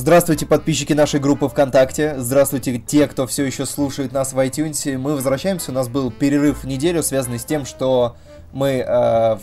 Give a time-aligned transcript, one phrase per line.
[0.00, 2.14] Здравствуйте, подписчики нашей группы ВКонтакте.
[2.18, 4.96] Здравствуйте, те, кто все еще слушает нас в iTunes.
[4.96, 5.72] Мы возвращаемся.
[5.72, 8.14] У нас был перерыв в неделю, связанный с тем, что
[8.52, 8.84] мы э,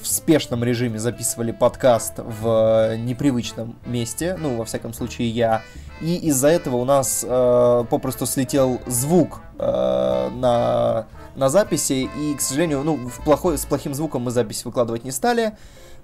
[0.02, 4.38] в спешном режиме записывали подкаст в непривычном месте.
[4.40, 5.62] Ну, во всяком случае, я.
[6.00, 12.10] И из-за этого у нас э, попросту слетел звук э, на, на записи.
[12.18, 15.58] И, к сожалению, ну, в плохой, с плохим звуком мы запись выкладывать не стали.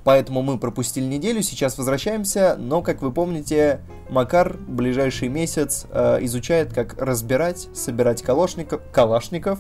[0.03, 6.73] Поэтому мы пропустили неделю, сейчас возвращаемся, но, как вы помните, Макар ближайший месяц э, изучает,
[6.73, 9.59] как разбирать, собирать калашников, калашников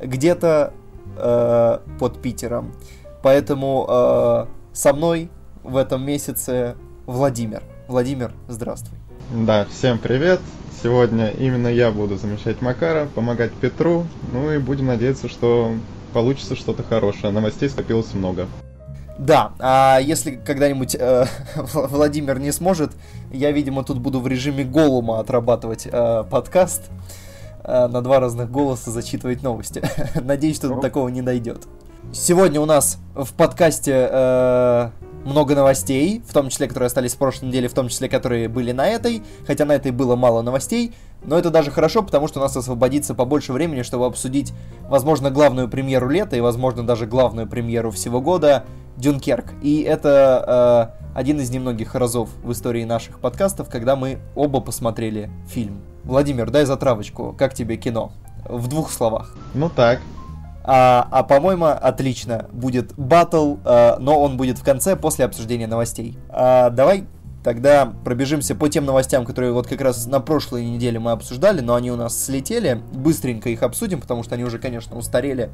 [0.00, 0.72] где-то
[1.16, 2.72] э, под Питером.
[3.22, 5.28] Поэтому э, со мной
[5.62, 7.62] в этом месяце Владимир.
[7.88, 8.98] Владимир, здравствуй.
[9.32, 10.40] Да, всем привет.
[10.82, 14.06] Сегодня именно я буду замещать Макара, помогать Петру.
[14.32, 15.72] Ну и будем надеяться, что
[16.12, 17.32] получится что-то хорошее.
[17.32, 18.46] Новостей скопилось много.
[19.18, 22.92] Да, а если когда-нибудь э, Владимир не сможет,
[23.32, 26.90] я, видимо, тут буду в режиме голума отрабатывать э, подкаст,
[27.62, 29.82] э, на два разных голоса зачитывать новости.
[30.20, 31.62] Надеюсь, что такого не найдет.
[32.12, 34.90] Сегодня у нас в подкасте э,
[35.24, 38.72] много новостей, в том числе, которые остались в прошлой неделе, в том числе, которые были
[38.72, 40.92] на этой, хотя на этой было мало новостей,
[41.24, 44.52] но это даже хорошо, потому что у нас освободится побольше времени, чтобы обсудить,
[44.88, 48.64] возможно, главную премьеру лета и, возможно, даже главную премьеру всего года
[48.96, 49.54] Дюнкерк.
[49.62, 55.30] И это э, один из немногих разов в истории наших подкастов, когда мы оба посмотрели
[55.48, 55.80] фильм.
[56.04, 57.34] Владимир, дай затравочку.
[57.38, 58.12] Как тебе кино?
[58.44, 59.34] В двух словах.
[59.54, 60.00] Ну так.
[60.64, 62.46] А, а по-моему, отлично.
[62.50, 66.18] Будет батл, э, но он будет в конце, после обсуждения новостей.
[66.30, 67.04] А, давай
[67.44, 71.74] Тогда пробежимся по тем новостям, которые вот как раз на прошлой неделе мы обсуждали, но
[71.74, 72.80] они у нас слетели.
[72.94, 75.50] Быстренько их обсудим, потому что они уже, конечно, устарели,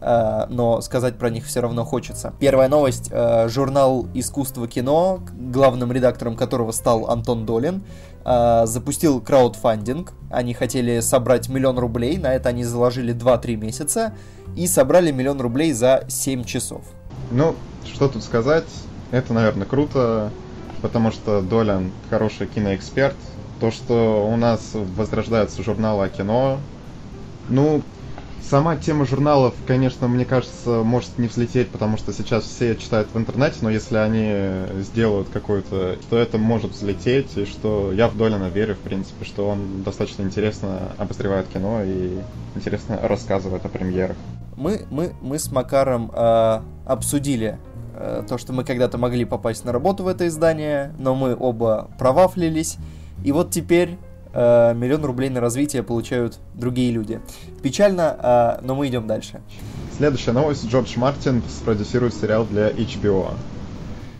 [0.00, 2.32] э, но сказать про них все равно хочется.
[2.38, 3.08] Первая новость.
[3.10, 7.82] Э, журнал «Искусство кино», главным редактором которого стал Антон Долин,
[8.24, 10.12] э, запустил краудфандинг.
[10.30, 14.14] Они хотели собрать миллион рублей, на это они заложили 2-3 месяца
[14.54, 16.82] и собрали миллион рублей за 7 часов.
[17.32, 17.56] Ну,
[17.92, 18.68] что тут сказать,
[19.10, 20.30] это, наверное, круто
[20.82, 23.16] потому что Долян хороший киноэксперт.
[23.60, 26.58] То, что у нас возрождаются журналы о кино,
[27.48, 27.82] ну,
[28.42, 33.16] сама тема журналов, конечно, мне кажется, может не взлететь, потому что сейчас все читают в
[33.16, 38.48] интернете, но если они сделают какую-то, то это может взлететь, и что я в Долина
[38.48, 42.18] верю, в принципе, что он достаточно интересно обозревает кино и
[42.54, 44.16] интересно рассказывает о премьерах.
[44.56, 47.58] Мы, мы, мы с Макаром э, обсудили
[48.28, 52.78] то, что мы когда-то могли попасть на работу в это издание, но мы оба провафлились.
[53.24, 53.98] И вот теперь
[54.32, 57.20] э, миллион рублей на развитие получают другие люди.
[57.62, 58.16] Печально,
[58.60, 59.40] э, но мы идем дальше.
[59.96, 60.66] Следующая новость.
[60.66, 63.34] Джордж Мартин спродюсирует сериал для HBO.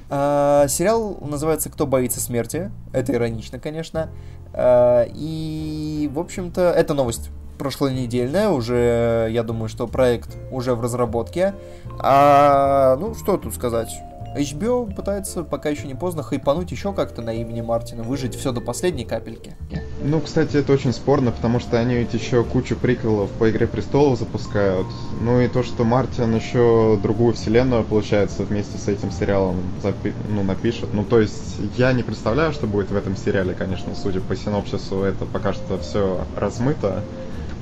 [0.09, 2.71] Uh, сериал называется «Кто боится смерти».
[2.93, 4.11] Это иронично, конечно.
[4.53, 7.31] Uh, и, в общем-то, эта новость
[7.63, 11.55] прошлонедельная, уже, я думаю, что проект уже в разработке.
[12.01, 13.89] А, ну, что тут сказать?
[14.37, 18.61] HBO пытается, пока еще не поздно, хайпануть еще как-то на имени Мартина, выжить все до
[18.61, 19.55] последней капельки.
[20.03, 24.19] Ну, кстати, это очень спорно, потому что они ведь еще кучу приколов по Игре Престолов
[24.19, 24.87] запускают.
[25.21, 30.43] Ну и то, что Мартин еще другую вселенную, получается, вместе с этим сериалом запи- ну,
[30.43, 30.89] напишет.
[30.93, 35.03] Ну, то есть, я не представляю, что будет в этом сериале, конечно, судя по синопсису,
[35.03, 37.03] это пока что все размыто.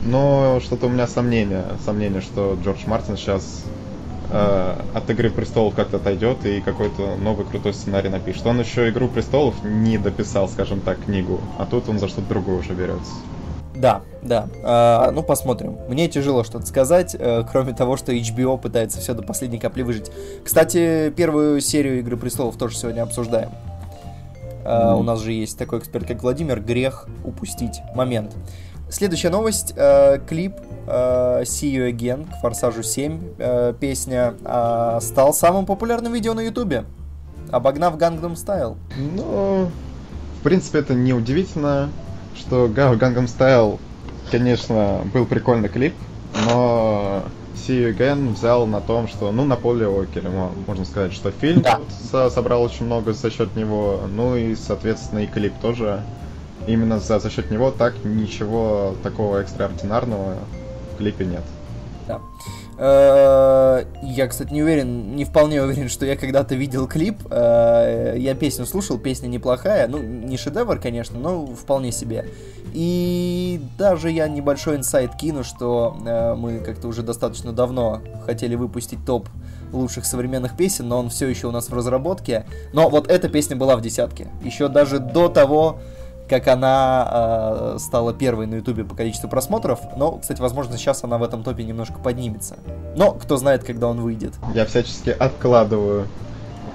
[0.04, 3.64] Но что-то у меня сомнение, сомнение, что Джордж Мартин сейчас
[4.30, 8.46] э, от Игры престолов как-то отойдет и какой-то новый крутой сценарий напишет.
[8.46, 12.58] Он еще Игру престолов не дописал, скажем так, книгу, а тут он за что-то другое
[12.58, 13.12] уже берется.
[13.74, 14.48] Да, да.
[14.62, 15.78] А, ну, посмотрим.
[15.88, 20.10] Мне тяжело что-то сказать, э, кроме того, что HBO пытается все до последней капли выжить.
[20.44, 23.50] Кстати, первую серию Игры престолов тоже сегодня обсуждаем.
[24.64, 24.98] Mm-hmm.
[24.98, 26.60] У нас же есть такой эксперт, как Владимир.
[26.60, 28.34] Грех упустить момент.
[28.90, 29.72] Следующая новость.
[29.76, 30.54] Э, клип
[30.88, 33.20] э, See You Again к Форсажу 7.
[33.38, 36.84] Э, песня э, стал самым популярным видео на Ютубе,
[37.52, 38.76] обогнав Gangnam Style.
[38.96, 39.70] Ну,
[40.40, 41.90] в принципе, это не удивительно,
[42.36, 43.78] что Gangnam Style,
[44.32, 45.94] конечно, был прикольный клип,
[46.46, 47.22] но
[47.54, 50.22] See You Again взял на том, что, ну, на поле окей,
[50.66, 52.28] можно сказать, что фильм да.
[52.30, 56.02] собрал очень много за счет него, ну и, соответственно, и клип тоже
[56.66, 60.34] именно за, за счет него так ничего такого экстраординарного
[60.94, 61.42] в клипе нет.
[62.06, 62.20] Да.
[62.82, 67.16] Э, я, кстати, не уверен, не вполне уверен, что я когда-то видел клип.
[67.30, 69.86] Э, я песню слушал, песня неплохая.
[69.86, 72.26] Ну, не шедевр, конечно, но вполне себе.
[72.72, 79.04] И даже я небольшой инсайт кину, что э, мы как-то уже достаточно давно хотели выпустить
[79.04, 79.28] топ
[79.72, 82.46] лучших современных песен, но он все еще у нас в разработке.
[82.72, 84.28] Но вот эта песня была в десятке.
[84.42, 85.80] Еще даже до того,
[86.30, 89.80] как она э, стала первой на Ютубе по количеству просмотров.
[89.96, 92.56] Но, кстати, возможно, сейчас она в этом топе немножко поднимется.
[92.96, 94.34] Но кто знает, когда он выйдет.
[94.54, 96.06] Я всячески откладываю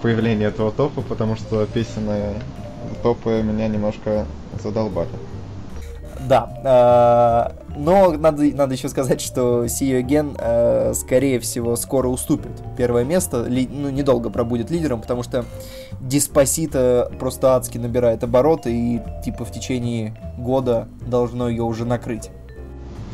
[0.02, 2.34] появление этого топа, потому что песенные
[3.02, 4.26] топы меня немножко
[4.62, 5.08] задолбали.
[6.28, 12.52] Да, э, но надо, надо еще сказать, что You Again, э, скорее всего, скоро уступит
[12.78, 15.46] первое место, ну, недолго пробудет лидером, потому что
[16.02, 22.32] Диспосита просто адски набирает обороты, и типа в течение года должно ее уже накрыть.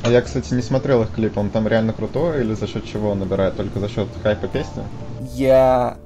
[0.03, 3.11] А я, кстати, не смотрел их клип, он там реально крутой или за счет чего
[3.11, 3.55] он набирает?
[3.55, 4.83] Только за счет хайпа песни?
[5.33, 5.97] Я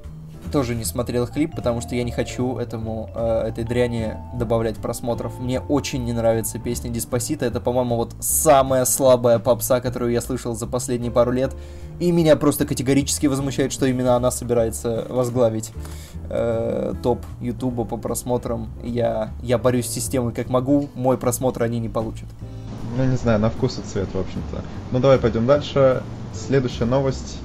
[0.46, 5.38] тоже не смотрел клип, потому что я не хочу этому, э, этой дряни добавлять просмотров.
[5.38, 7.46] Мне очень не нравится песня Диспосита.
[7.46, 11.54] Это, по-моему, вот самая слабая попса, которую я слышал за последние пару лет.
[11.98, 15.72] И меня просто категорически возмущает, что именно она собирается возглавить
[16.28, 18.68] э, топ Ютуба по просмотрам.
[18.82, 22.28] Я, я борюсь с системой как могу, мой просмотр они не получат.
[22.96, 24.62] Ну, не знаю, на вкус и цвет, в общем-то.
[24.92, 26.02] Ну, давай пойдем дальше.
[26.34, 27.38] Следующая новость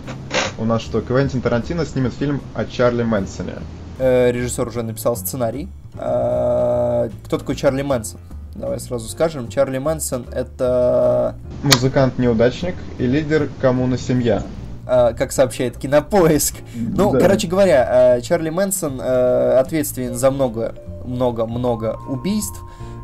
[0.58, 3.56] у нас что, Квентин Тарантино снимет фильм о Чарли Мэнсоне.
[4.00, 5.68] Э, режиссер уже написал сценарий.
[5.94, 8.20] Э, кто такой Чарли Мэнсон?
[8.56, 9.48] Давай сразу скажем.
[9.48, 11.36] Чарли Мэнсон это...
[11.64, 14.44] Музыкант-неудачник и лидер коммуны «Семья».
[14.84, 16.56] Uh, как сообщает Кинопоиск.
[16.76, 17.20] Ну, да.
[17.20, 20.74] короче говоря, Чарли Мэнсон ответственен за много,
[21.06, 22.60] много, много убийств.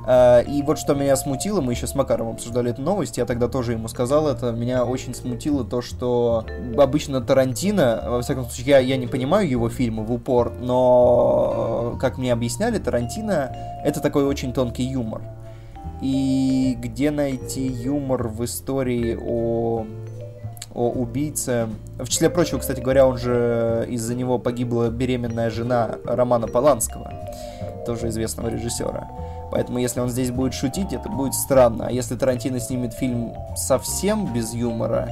[0.09, 3.49] А, и вот что меня смутило, мы еще с Макаром обсуждали эту новость, я тогда
[3.49, 6.45] тоже ему сказал это, меня очень смутило то, что
[6.77, 11.99] обычно Тарантино, во всяком случае, я, я не понимаю его фильмы в упор, но, э,
[11.99, 15.21] как мне объясняли, Тарантино это такой очень тонкий юмор.
[16.01, 19.85] И где найти юмор в истории о
[20.73, 21.69] о убийце.
[21.97, 27.11] В числе прочего, кстати говоря, он же из-за него погибла беременная жена Романа Поланского,
[27.87, 29.09] тоже известного режиссера.
[29.51, 31.87] Поэтому если он здесь будет шутить, это будет странно.
[31.87, 35.09] А если Тарантино снимет фильм совсем без юмора...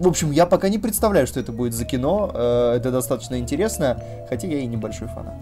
[0.00, 2.30] В общем, я пока не представляю, что это будет за кино.
[2.34, 3.96] Э, это достаточно интересно,
[4.28, 5.34] хотя я и небольшой фанат.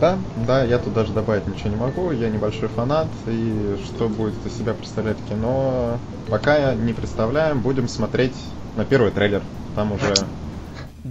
[0.00, 2.10] Да, да, я тут даже добавить ничего не могу.
[2.10, 5.98] Я небольшой фанат, и что будет из себя представлять кино,
[6.28, 7.60] пока не представляем.
[7.60, 8.34] Будем смотреть
[8.76, 9.42] на первый трейлер.
[9.74, 10.14] Там уже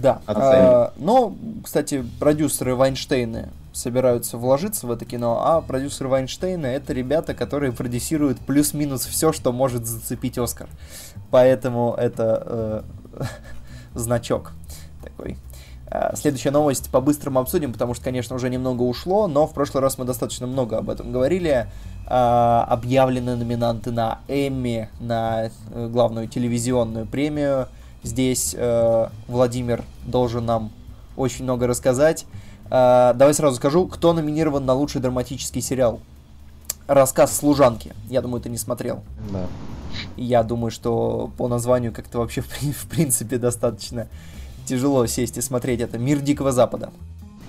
[0.00, 0.20] да.
[0.26, 1.34] А, но,
[1.64, 8.38] кстати, продюсеры Вайнштейны собираются вложиться в это кино, а продюсеры Вайнштейна это ребята, которые продюсируют
[8.40, 10.68] плюс-минус все, что может зацепить Оскар.
[11.30, 12.84] Поэтому это
[13.16, 13.24] э,
[13.94, 14.52] значок
[15.02, 15.36] такой.
[15.88, 19.98] А, следующая новость по-быстрому обсудим, потому что, конечно, уже немного ушло, но в прошлый раз
[19.98, 21.66] мы достаточно много об этом говорили.
[22.06, 27.68] А, объявлены номинанты на Эмми, на э, главную телевизионную премию.
[28.02, 30.70] Здесь э, Владимир должен нам
[31.16, 32.26] очень много рассказать.
[32.68, 36.00] Uh, давай сразу скажу, кто номинирован на лучший драматический сериал.
[36.88, 37.94] Рассказ служанки.
[38.08, 39.04] Я думаю, ты не смотрел.
[39.30, 39.46] Да.
[40.16, 44.08] Я думаю, что по названию как-то вообще в, в принципе достаточно
[44.66, 45.98] тяжело сесть и смотреть это.
[45.98, 46.90] Мир Дикого Запада.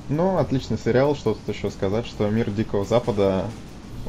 [0.10, 3.46] Ну, отличный сериал, что тут еще сказать, что Мир Дикого Запада,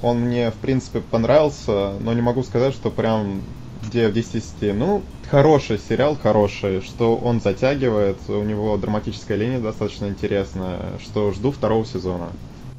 [0.03, 3.43] он мне, в принципе, понравился, но не могу сказать, что прям
[3.89, 10.81] 9 10 Ну, хороший сериал, хороший, что он затягивает, у него драматическая линия достаточно интересная,
[11.01, 12.29] что жду второго сезона.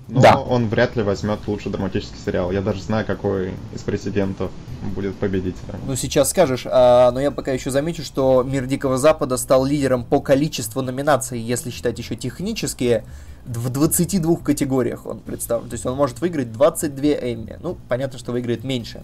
[0.09, 0.39] Но да.
[0.39, 2.51] он вряд ли возьмет лучший драматический сериал.
[2.51, 4.49] Я даже знаю, какой из президентов
[4.95, 5.79] будет победителем.
[5.85, 10.03] Ну, сейчас скажешь, а, но я пока еще замечу, что Мир Дикого Запада стал лидером
[10.03, 13.03] по количеству номинаций, если считать еще технические,
[13.45, 15.69] в 22 категориях он представлен.
[15.69, 17.57] То есть он может выиграть 22 Эмми.
[17.61, 19.03] Ну, понятно, что выиграет меньше.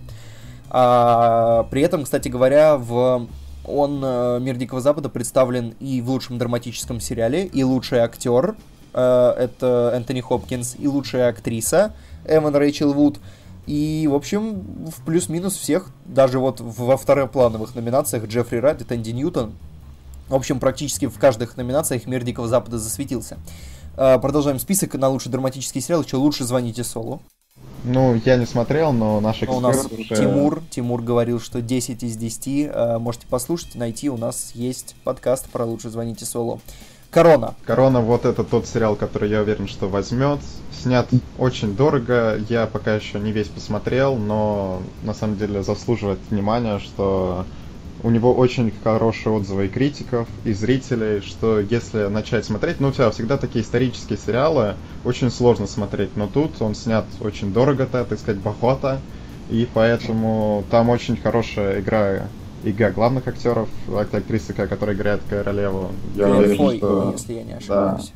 [0.70, 3.28] А, при этом, кстати говоря, в
[3.68, 8.56] он, э, Мир Дикого Запада, представлен и в лучшем драматическом сериале, и лучший актер,
[8.94, 11.94] э, это Энтони Хопкинс, и лучшая актриса,
[12.26, 13.20] Эван Рэйчел Вуд,
[13.66, 19.10] и, в общем, в плюс-минус всех, даже вот во второплановых номинациях Джеффри Райт и Тэнди
[19.10, 19.54] Ньютон,
[20.28, 23.38] в общем, практически в каждых номинациях Мир Дикого Запада засветился.
[23.98, 27.22] Э, продолжаем список на лучший драматический сериал, еще лучше звоните Солу.
[27.86, 30.16] Ну, я не смотрел, но наш эксперт У нас уже...
[30.16, 32.48] Тимур, Тимур говорил, что 10 из 10.
[32.74, 34.10] Э, можете послушать, найти.
[34.10, 36.60] У нас есть подкаст про «Лучше звоните Соло».
[37.12, 37.54] Корона.
[37.64, 40.40] Корона, вот это тот сериал, который я уверен, что возьмет.
[40.74, 42.38] Снят очень дорого.
[42.50, 47.46] Я пока еще не весь посмотрел, но на самом деле заслуживает внимания, что
[48.06, 53.10] у него очень хорошие отзывы и критиков, и зрителей, что если начать смотреть, ну, все,
[53.10, 58.40] всегда такие исторические сериалы очень сложно смотреть, но тут он снят очень дорого-то, так сказать,
[58.40, 59.00] бахота,
[59.50, 62.28] и поэтому там очень хорошая игра
[62.64, 65.92] игра главных актеров, актрисы, которая играет королеву.
[66.16, 67.12] Я уверен, что...
[67.12, 68.12] если я не ошибаюсь.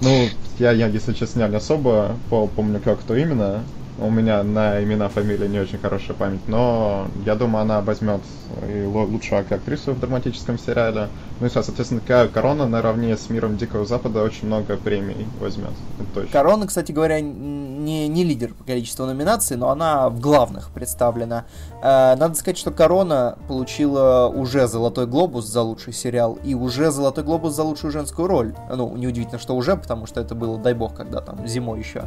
[0.00, 0.08] Да.
[0.08, 3.62] Ну, я, я, если честно, не особо помню, как кто именно,
[4.00, 8.20] У меня на имена, фамилии не очень хорошая память, но я думаю, она возьмет
[8.68, 11.08] и лучшую актрису в драматическом сериале.
[11.40, 12.00] Ну и, соответственно,
[12.32, 15.70] Корона наравне с Миром Дикого Запада очень много премий возьмет.
[16.14, 16.30] точно.
[16.30, 21.44] Корона, кстати говоря, не, не лидер по количеству номинаций, но она в главных представлена.
[21.82, 27.24] Э, надо сказать, что Корона получила уже Золотой Глобус за лучший сериал и уже Золотой
[27.24, 28.54] Глобус за лучшую женскую роль.
[28.74, 32.04] Ну, неудивительно, что уже, потому что это было, дай бог, когда там зимой еще.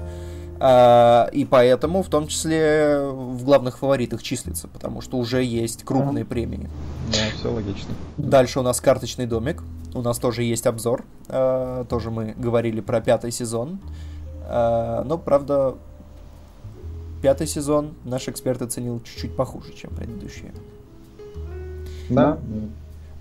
[0.63, 6.23] А, и поэтому в том числе в главных фаворитах числится, потому что уже есть крупные
[6.23, 6.69] премии.
[7.11, 7.89] Да, все логично.
[8.17, 9.63] Дальше у нас карточный домик.
[9.95, 11.03] У нас тоже есть обзор.
[11.27, 13.79] А, тоже мы говорили про пятый сезон.
[14.43, 15.73] А, но, правда,
[17.23, 20.53] пятый сезон наш эксперт оценил чуть-чуть похуже, чем предыдущие.
[22.11, 22.37] Да.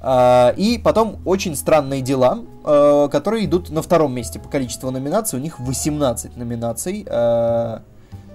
[0.02, 5.38] Uh, и потом очень странные дела, uh, которые идут на втором месте по количеству номинаций.
[5.38, 7.04] У них 18 номинаций.
[7.04, 7.82] Uh,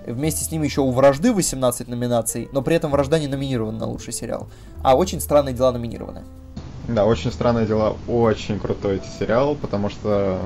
[0.05, 3.87] вместе с ними еще у вражды 18 номинаций, но при этом вражда не номинирована на
[3.87, 4.47] лучший сериал.
[4.83, 6.21] А очень странные дела номинированы.
[6.87, 7.95] Да, очень странные дела.
[8.07, 10.39] Очень крутой сериал, потому что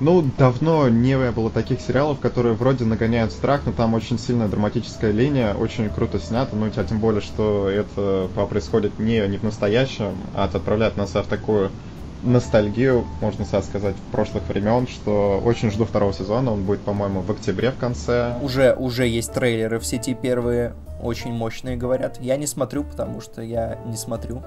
[0.00, 5.12] ну, давно не было таких сериалов, которые вроде нагоняют страх, но там очень сильная драматическая
[5.12, 10.16] линия, очень круто снято, ну, а тем более, что это происходит не, не в настоящем,
[10.34, 11.70] а отправляет нас в такую
[12.22, 17.70] ностальгию, можно сказать, прошлых времен, что очень жду второго сезона, он будет, по-моему, в октябре
[17.70, 18.36] в конце.
[18.42, 22.18] Уже, уже есть трейлеры в сети первые, очень мощные, говорят.
[22.20, 24.42] Я не смотрю, потому что я не смотрю.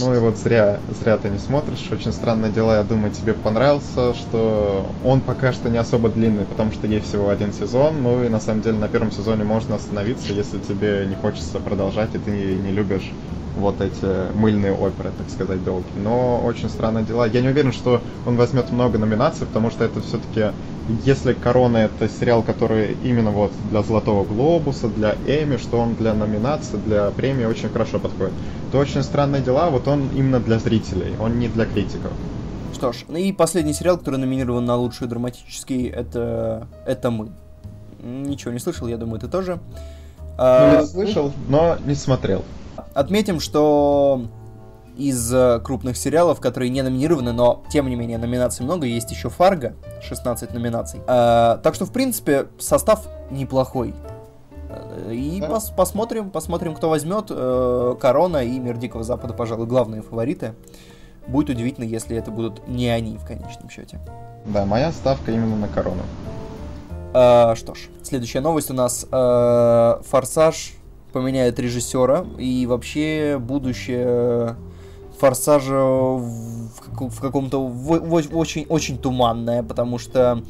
[0.00, 1.86] Ну и вот зря, зря ты не смотришь.
[1.90, 6.72] Очень странные дела, я думаю, тебе понравился, что он пока что не особо длинный, потому
[6.72, 8.02] что есть всего один сезон.
[8.02, 12.14] Ну и на самом деле на первом сезоне можно остановиться, если тебе не хочется продолжать
[12.14, 13.12] и ты не, не любишь
[13.56, 15.98] вот эти мыльные оперы, так сказать, долгие.
[16.02, 17.26] Но очень странные дела.
[17.26, 20.54] Я не уверен, что он возьмет много номинаций, потому что это все-таки,
[21.04, 26.14] если Корона это сериал, который именно вот для Золотого Глобуса, для Эми, что он для
[26.14, 28.34] номинации, для премии очень хорошо подходит,
[28.72, 32.12] то очень странные дела, вот он именно для зрителей, он не для критиков.
[32.74, 37.30] Что ж, ну и последний сериал, который номинирован на лучший драматический, это, это мы.
[38.02, 39.58] Ничего не слышал, я думаю, ты тоже.
[40.38, 42.44] Ну, я а, слышал, но не смотрел.
[42.96, 44.22] Отметим, что
[44.96, 49.28] из э, крупных сериалов, которые не номинированы, но тем не менее номинаций много, есть еще
[49.28, 51.00] Фарго, 16 номинаций.
[51.06, 53.94] Э, так что, в принципе, состав неплохой.
[54.70, 55.48] Э, и да.
[55.48, 57.26] пос посмотрим, посмотрим, кто возьмет.
[57.28, 60.54] Э, Корона и Мир Дикого Запада, пожалуй, главные фавориты.
[61.26, 64.00] Будет удивительно, если это будут не они в конечном счете.
[64.46, 66.02] Да, моя ставка именно на Корону.
[67.12, 69.06] Э, что ж, следующая новость у нас.
[69.12, 70.75] Э, Форсаж
[71.16, 74.54] поменяет режиссера, и вообще будущее
[75.18, 80.42] Форсажа в, каком-то в, в, очень, очень туманное, потому что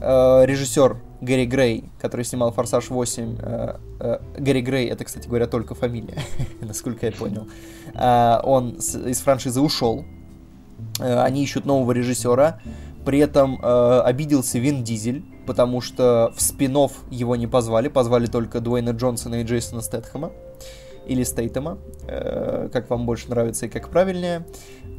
[0.00, 5.46] э, режиссер Гэри Грей, который снимал Форсаж 8, э, э, Гэри Грей, это, кстати говоря,
[5.46, 6.18] только фамилия,
[6.60, 7.46] насколько я понял,
[7.94, 10.04] э, он с, из франшизы ушел,
[10.98, 12.58] э, они ищут нового режиссера,
[13.04, 16.72] при этом э, обиделся Вин Дизель, потому что в спин
[17.10, 20.32] его не позвали, позвали только Дуэйна Джонсона и Джейсона Стэтхэма,
[21.06, 24.46] или Стейтема, э, как вам больше нравится и как правильнее.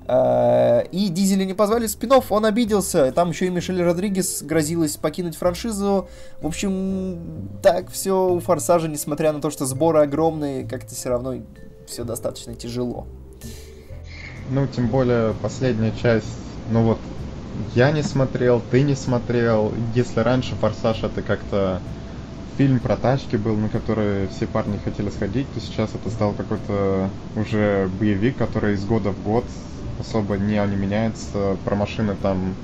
[0.07, 4.97] Э, и Дизеля не позвали в спин он обиделся, там еще и Мишель Родригес грозилась
[4.97, 6.09] покинуть франшизу.
[6.41, 11.35] В общем, так все у Форсажа, несмотря на то, что сборы огромные, как-то все равно
[11.87, 13.07] все достаточно тяжело.
[14.49, 16.27] Ну, тем более последняя часть,
[16.69, 16.97] ну вот
[17.75, 19.73] я не смотрел, ты не смотрел.
[19.95, 21.81] Если раньше «Форсаж» это как-то
[22.57, 27.09] фильм про тачки был, на который все парни хотели сходить, то сейчас это стал какой-то
[27.35, 29.45] уже боевик, который из года в год
[29.99, 31.57] особо не, не меняется.
[31.65, 32.55] Про машины там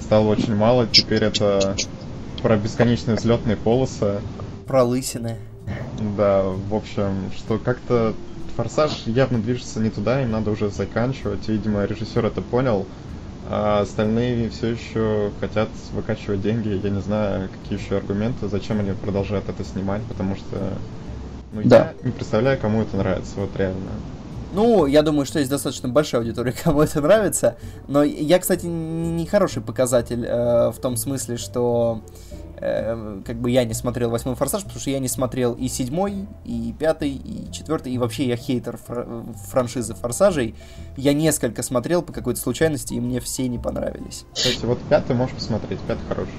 [0.00, 0.86] стало очень мало.
[0.86, 1.76] Теперь это
[2.42, 4.20] про бесконечные взлетные полосы.
[4.66, 5.36] Про лысины.
[6.16, 8.14] Да, в общем, что как-то
[8.56, 11.48] Форсаж явно движется не туда, им надо уже заканчивать.
[11.48, 12.86] Видимо, режиссер это понял
[13.50, 16.68] а остальные все еще хотят выкачивать деньги.
[16.82, 20.74] Я не знаю, какие еще аргументы, зачем они продолжают это снимать, потому что
[21.52, 21.94] ну, да.
[22.02, 23.90] я не представляю, кому это нравится, вот реально.
[24.52, 27.56] Ну, я думаю, что есть достаточно большая аудитория, кому это нравится.
[27.86, 32.27] Но я, кстати, не хороший показатель э, в том смысле, что э,
[32.60, 36.74] как бы я не смотрел восьмой форсаж, потому что я не смотрел и седьмой, и
[36.78, 40.54] пятый, и четвертый, и вообще я хейтер фр- франшизы форсажей.
[40.96, 44.24] Я несколько смотрел по какой-то случайности, и мне все не понравились.
[44.34, 46.32] Кстати, вот пятый можешь посмотреть, пятый хороший.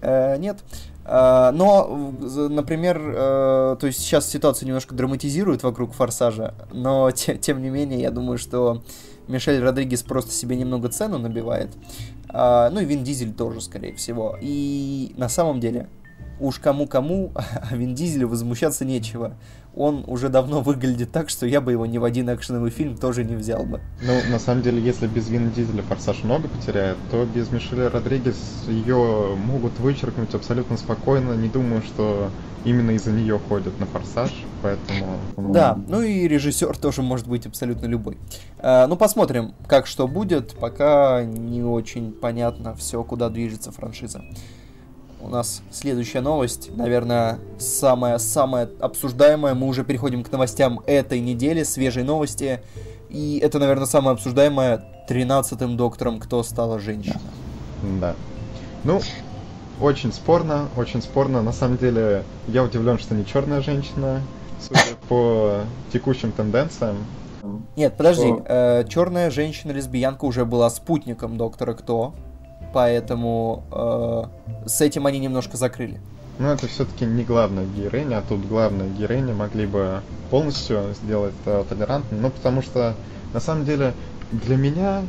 [0.00, 0.58] Э, нет.
[1.04, 2.12] Uh, но,
[2.48, 8.12] например, то есть сейчас ситуацию немножко драматизируют вокруг Форсажа, но те, тем не менее, я
[8.12, 8.84] думаю, что
[9.28, 11.70] Мишель Родригес просто себе немного цену набивает.
[12.28, 14.38] А, ну и Вин Дизель тоже, скорее всего.
[14.40, 15.88] И на самом деле
[16.40, 19.36] уж кому-кому, а Вин Дизелю возмущаться нечего.
[19.74, 23.24] Он уже давно выглядит так, что я бы его ни в один экшеновый фильм тоже
[23.24, 23.80] не взял бы.
[24.02, 28.64] Ну, на самом деле, если без Вина Дизеля Форсаж много потеряет, то без Мишеля Родригес
[28.68, 31.32] ее могут вычеркнуть абсолютно спокойно.
[31.34, 32.30] Не думаю, что
[32.64, 34.30] именно из-за нее ходят на Форсаж,
[34.62, 35.18] поэтому...
[35.36, 38.18] Да, ну и режиссер тоже может быть абсолютно любой.
[38.58, 44.22] А, ну, посмотрим, как что будет, пока не очень понятно все, куда движется франшиза
[45.22, 49.54] у нас следующая новость, наверное, самая-самая обсуждаемая.
[49.54, 52.60] Мы уже переходим к новостям этой недели, свежие новости.
[53.08, 57.20] И это, наверное, самое обсуждаемое тринадцатым доктором, кто стала женщина.
[58.00, 58.14] Да.
[58.84, 59.00] Ну,
[59.80, 61.42] очень спорно, очень спорно.
[61.42, 64.20] На самом деле, я удивлен, что не черная женщина,
[64.60, 65.60] судя по
[65.92, 66.96] текущим тенденциям.
[67.76, 68.44] Нет, подожди, что...
[68.46, 72.14] э, черная женщина-лесбиянка уже была спутником доктора Кто,
[72.72, 76.00] поэтому э, с этим они немножко закрыли.
[76.38, 80.00] Ну, это все-таки не главная героиня, а тут главная героиня могли бы
[80.30, 82.94] полностью сделать э, толерантным, ну, потому что,
[83.34, 83.94] на самом деле,
[84.32, 85.02] для меня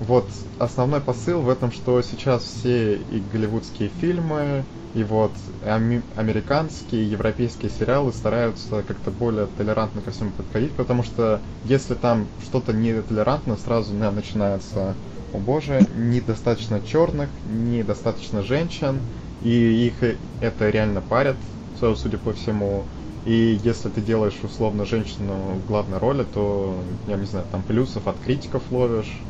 [0.00, 5.32] вот основной посыл в этом, что сейчас все и голливудские фильмы, и вот
[5.64, 12.26] ами- американские, европейские сериалы стараются как-то более толерантно ко всему подходить, потому что если там
[12.42, 14.94] что-то нетолерантно, сразу да, начинается
[15.32, 19.00] о боже, недостаточно черных, недостаточно женщин,
[19.42, 21.36] и их это реально парят,
[21.80, 22.84] судя по всему.
[23.24, 26.74] И если ты делаешь условно женщину в главной роли, то,
[27.06, 29.20] я не знаю, там плюсов от критиков ловишь,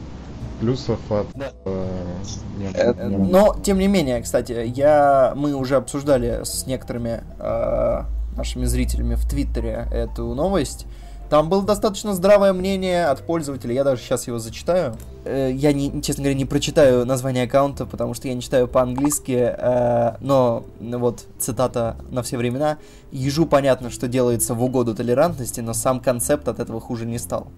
[0.61, 1.27] плюсов от...
[1.35, 1.53] Да.
[1.65, 1.87] Э,
[2.59, 3.31] нет, э, нет.
[3.31, 8.03] Но, тем не менее, кстати, я, мы уже обсуждали с некоторыми э,
[8.37, 10.87] нашими зрителями в Твиттере эту новость,
[11.29, 14.97] там было достаточно здравое мнение от пользователя, я даже сейчас его зачитаю.
[15.25, 19.55] Э, я, не, честно говоря, не прочитаю название аккаунта, потому что я не читаю по-английски,
[19.57, 22.79] э, но вот цитата на все времена.
[23.13, 27.49] Ежу понятно, что делается в угоду толерантности, но сам концепт от этого хуже не стал.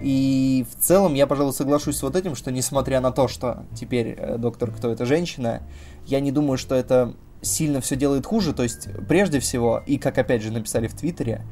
[0.00, 4.14] И в целом я, пожалуй, соглашусь с вот этим, что несмотря на то, что теперь
[4.18, 5.62] э, доктор кто это женщина,
[6.06, 8.52] я не думаю, что это сильно все делает хуже.
[8.52, 11.42] То есть, прежде всего, и как опять же написали в Твиттере,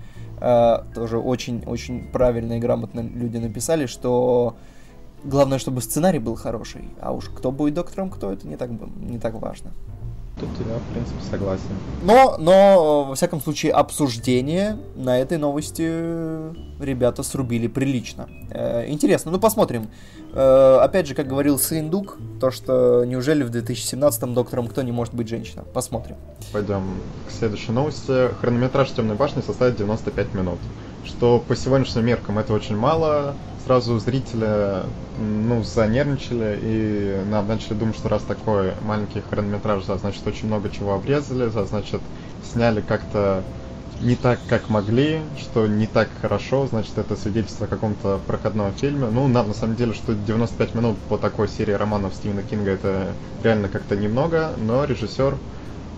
[0.95, 4.57] тоже очень-очень правильно и грамотно люди написали, что
[5.25, 9.19] главное, чтобы сценарий был хороший, а уж кто будет доктором, кто это не так, не
[9.19, 9.73] так важно.
[10.39, 11.69] Тут я, в принципе, согласен.
[12.03, 15.83] Но, но, во всяком случае, обсуждение на этой новости
[16.83, 18.29] ребята срубили прилично.
[18.51, 19.89] Э, интересно, ну посмотрим.
[20.33, 25.15] Э, опять же, как говорил Сындук, то, что неужели в 2017-м доктором кто не может
[25.15, 25.63] быть женщина?
[25.73, 26.17] Посмотрим.
[26.53, 26.83] Пойдем
[27.29, 28.35] к следующей новости.
[28.41, 30.59] Хронометраж Темной башни составит 95 минут.
[31.05, 34.83] Что по сегодняшним меркам это очень мало, сразу зрители,
[35.19, 41.49] ну, занервничали и начали думать, что раз такой маленький хронометраж, значит, очень много чего обрезали,
[41.49, 42.01] значит,
[42.53, 43.43] сняли как-то
[44.01, 49.09] не так, как могли, что не так хорошо, значит, это свидетельство о каком-то проходном фильме.
[49.09, 53.07] Ну, нам на самом деле, что 95 минут по такой серии романов Стивена Кинга это
[53.43, 55.37] реально как-то немного, но режиссер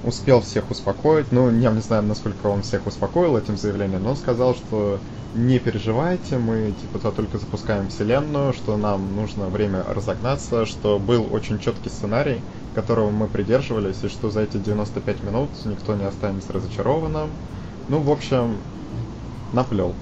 [0.07, 1.33] успел всех успокоить.
[1.33, 4.99] Ну, я не знаю, насколько он всех успокоил этим заявлением, но он сказал, что
[5.35, 11.59] не переживайте, мы типа только запускаем вселенную, что нам нужно время разогнаться, что был очень
[11.59, 12.41] четкий сценарий,
[12.75, 17.29] которого мы придерживались, и что за эти 95 минут никто не останется разочарованным.
[17.89, 18.57] Ну, в общем,
[19.53, 19.93] наплел.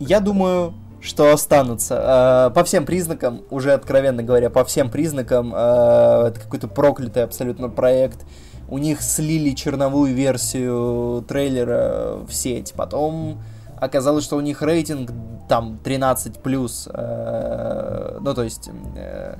[0.00, 2.50] Я думаю, что останутся.
[2.50, 7.68] Э, по всем признакам, уже откровенно говоря, по всем признакам, э, это какой-то проклятый абсолютно
[7.68, 8.24] проект.
[8.68, 12.74] У них слили черновую версию трейлера в сеть.
[12.76, 13.40] Потом
[13.76, 15.10] оказалось, что у них рейтинг
[15.48, 19.36] там 13 плюс, э, ну то есть, э,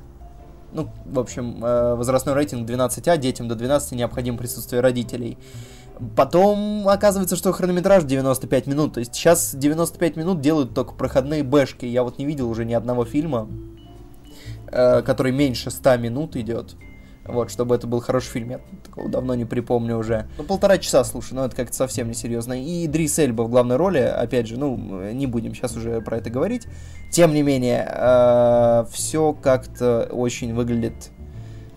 [0.72, 5.38] ну, в общем, э, возрастной рейтинг 12А, детям до 12 необходимо присутствие родителей.
[6.16, 11.86] Потом оказывается, что хронометраж 95 минут, то есть сейчас 95 минут делают только проходные бэшки,
[11.86, 13.48] я вот не видел уже ни одного фильма,
[14.70, 16.76] который меньше 100 минут идет.
[17.28, 20.26] Вот, чтобы это был хороший фильм, я такого давно не припомню уже.
[20.38, 22.60] Ну, полтора часа, слушай, ну это как-то совсем несерьезно.
[22.60, 24.76] И Дрис Эльба в главной роли, опять же, ну,
[25.12, 26.66] не будем сейчас уже про это говорить.
[27.12, 31.10] Тем не менее, э, все как-то очень выглядит,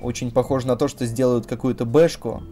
[0.01, 2.43] очень похоже на то, что сделают какую-то бэшку,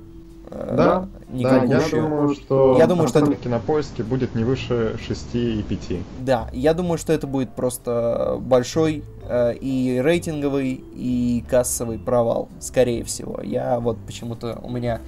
[0.52, 3.36] Э, да, да, я думаю, что я думаю, что это...
[3.36, 6.00] кинопоиске будет не выше 6 и 5.
[6.22, 9.04] Да, я думаю, что это будет просто большой
[9.60, 13.40] и рейтинговый, и кассовый провал, скорее всего.
[13.42, 15.02] Я вот почему-то у меня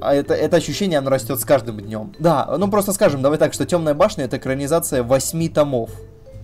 [0.00, 2.14] а это, это ощущение, оно растет с каждым днем.
[2.18, 5.90] Да, ну просто скажем, давай так, что Темная башня это экранизация восьми томов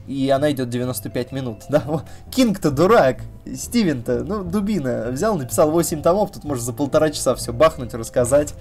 [0.07, 1.63] и она идет 95 минут.
[1.69, 2.05] Да?
[2.31, 3.19] Кинг-то дурак,
[3.55, 8.55] Стивен-то, ну, дубина, взял, написал 8 томов, тут можешь за полтора часа все бахнуть, рассказать.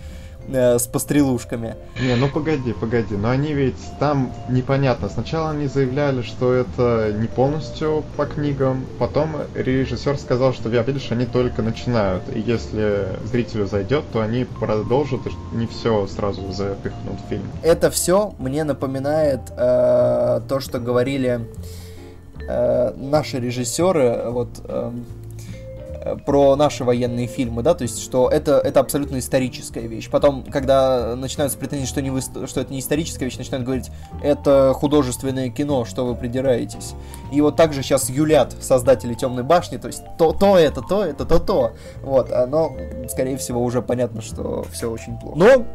[0.48, 1.76] Э, с пострелушками.
[2.00, 5.10] Не, ну погоди, погоди, но они ведь там непонятно.
[5.10, 11.12] Сначала они заявляли, что это не полностью по книгам, потом режиссер сказал, что, я видишь,
[11.12, 17.20] они только начинают, и если зрителю зайдет, то они продолжат, и не все сразу запихнут
[17.26, 17.44] в фильм.
[17.64, 21.48] Это все мне напоминает э, то, что говорили
[22.48, 24.50] э, наши режиссеры, вот...
[24.66, 24.92] Э, Э,
[26.26, 30.10] про наши военные фильмы, да, то есть, что это, это абсолютно историческая вещь.
[30.10, 33.92] Потом, когда начинаются претензии, что, не вы, что это не историческая вещь, начинают говорить,
[34.24, 36.94] это художественное кино, что вы придираетесь.
[37.32, 41.26] И вот также сейчас юлят создатели Темной башни, то есть, то, то это, то это,
[41.26, 41.74] то то.
[42.02, 42.76] Вот, а, но,
[43.10, 45.38] скорее всего, уже понятно, что все очень плохо.
[45.38, 45.66] Но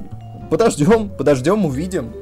[0.51, 2.13] подождем, подождем, увидим.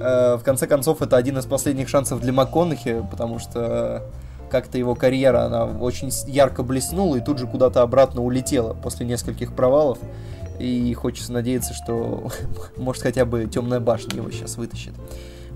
[0.00, 4.04] Э, в конце концов, это один из последних шансов для МакКонахи, потому что
[4.50, 9.54] как-то его карьера, она очень ярко блеснула и тут же куда-то обратно улетела после нескольких
[9.54, 9.98] провалов.
[10.58, 12.30] И хочется надеяться, что,
[12.76, 14.92] может, хотя бы Темная башня его сейчас вытащит.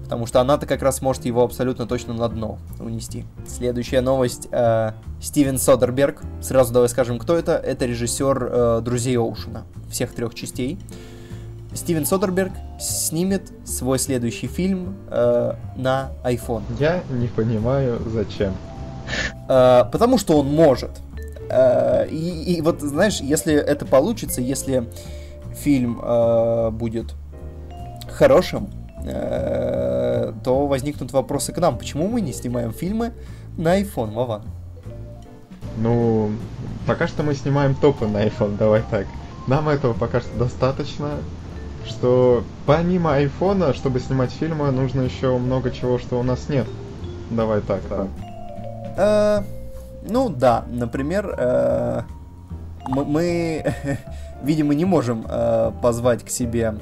[0.05, 3.25] Потому что она-то как раз может его абсолютно точно на дно унести.
[3.47, 4.49] Следующая новость.
[4.51, 6.23] Э, Стивен Содерберг.
[6.43, 7.53] Сразу давай скажем, кто это.
[7.53, 9.65] Это режиссер э, «Друзей Оушена».
[9.91, 10.79] Всех трех частей.
[11.75, 16.63] Стивен Содерберг снимет свой следующий фильм э, на iPhone.
[16.79, 18.53] Я не понимаю, зачем.
[19.49, 20.91] Э, потому что он может.
[21.51, 24.89] Э, и, и вот, знаешь, если это получится, если
[25.55, 27.15] фильм э, будет
[28.11, 28.71] хорошим,
[29.05, 31.77] то возникнут вопросы к нам.
[31.77, 33.13] Почему мы не снимаем фильмы
[33.59, 34.45] на iPhone, Вован?
[35.77, 36.31] Ну,
[36.87, 39.07] пока что мы снимаем топы на iPhone, давай так.
[39.47, 41.11] Нам этого пока что достаточно,
[41.87, 46.67] что помимо айфона, чтобы снимать фильмы, нужно еще много чего, что у нас нет.
[47.31, 48.09] Давай так, да.
[48.97, 49.43] Э,
[50.09, 52.03] ну да, например, э,
[52.89, 53.75] мы,
[54.43, 56.75] видимо, не можем э, позвать к себе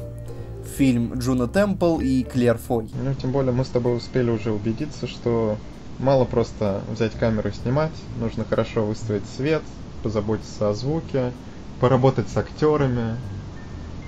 [0.76, 2.90] в фильм Джуно Темпл и Клер Фой.
[3.02, 5.56] Ну, тем более мы с тобой успели уже убедиться, что
[5.98, 9.62] мало просто взять камеру и снимать, нужно хорошо выставить свет,
[10.02, 11.32] позаботиться о звуке,
[11.80, 13.16] поработать с актерами,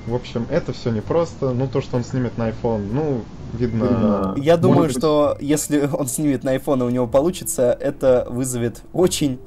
[0.06, 1.52] в общем, это все непросто.
[1.52, 3.22] Ну, то, что он снимет на iPhone, ну,
[3.54, 4.34] видно...
[4.36, 4.96] Я думаю, быть...
[4.96, 9.38] что если он снимет на iPhone и у него получится, это вызовет очень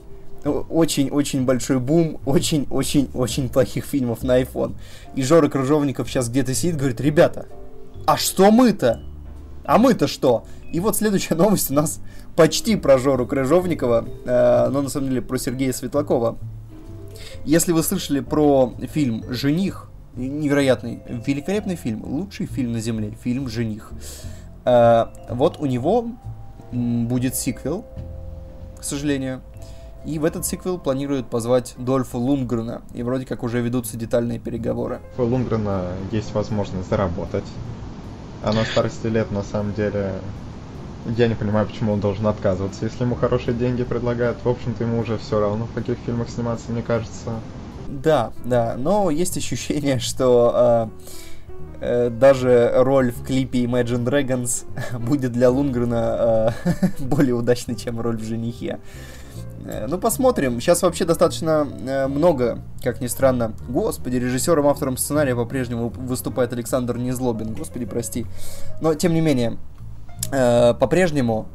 [0.46, 4.76] очень-очень большой бум очень-очень-очень плохих фильмов на iPhone.
[5.16, 7.48] И Жора Кружовников сейчас где-то сидит, говорит, ребята,
[8.06, 9.02] а что мы-то?
[9.66, 10.46] А мы-то что?
[10.72, 12.00] И вот следующая новость у нас
[12.36, 16.38] почти про Жору Крыжовникова, э, но на самом деле про Сергея Светлакова.
[17.44, 23.92] Если вы слышали про фильм «Жених», невероятный, великолепный фильм, лучший фильм на Земле, фильм «Жених».
[24.66, 26.08] А, вот у него
[26.72, 27.86] будет сиквел,
[28.78, 29.42] к сожалению,
[30.06, 35.00] и в этот сиквел планируют позвать Дольфа Лунгрена, и вроде как уже ведутся детальные переговоры.
[35.18, 37.46] У Лунгрена есть возможность заработать,
[38.44, 40.14] а на старости лет, на самом деле,
[41.18, 44.38] я не понимаю, почему он должен отказываться, если ему хорошие деньги предлагают.
[44.44, 47.32] В общем-то, ему уже все равно, в каких фильмах сниматься, мне кажется.
[47.88, 50.90] Да, да, но есть ощущение, что
[51.82, 54.66] э, э, даже роль в клипе Imagine Dragons
[55.00, 58.80] будет для Лунгрена э, более удачной, чем роль в «Женихе».
[59.66, 60.60] Э, ну, посмотрим.
[60.60, 63.54] Сейчас вообще достаточно э, много, как ни странно.
[63.68, 67.54] Господи, режиссером, автором сценария по-прежнему выступает Александр Незлобин.
[67.54, 68.26] Господи, прости.
[68.82, 69.58] Но, тем не менее,
[70.32, 71.48] э, по-прежнему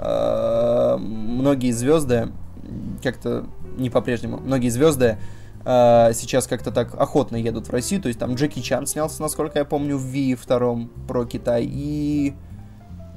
[0.00, 2.28] многие звезды,
[3.02, 3.46] как-то
[3.76, 5.18] не по-прежнему, многие звезды
[5.64, 8.02] э, сейчас как-то так охотно едут в Россию.
[8.02, 11.64] То есть там Джеки Чан снялся, насколько я помню, в Ви втором про Китай.
[11.68, 12.34] И